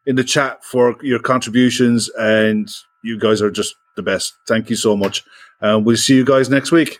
[0.05, 2.09] in the chat for your contributions.
[2.17, 2.71] And
[3.03, 4.33] you guys are just the best.
[4.47, 5.23] Thank you so much.
[5.59, 6.99] And we'll see you guys next week.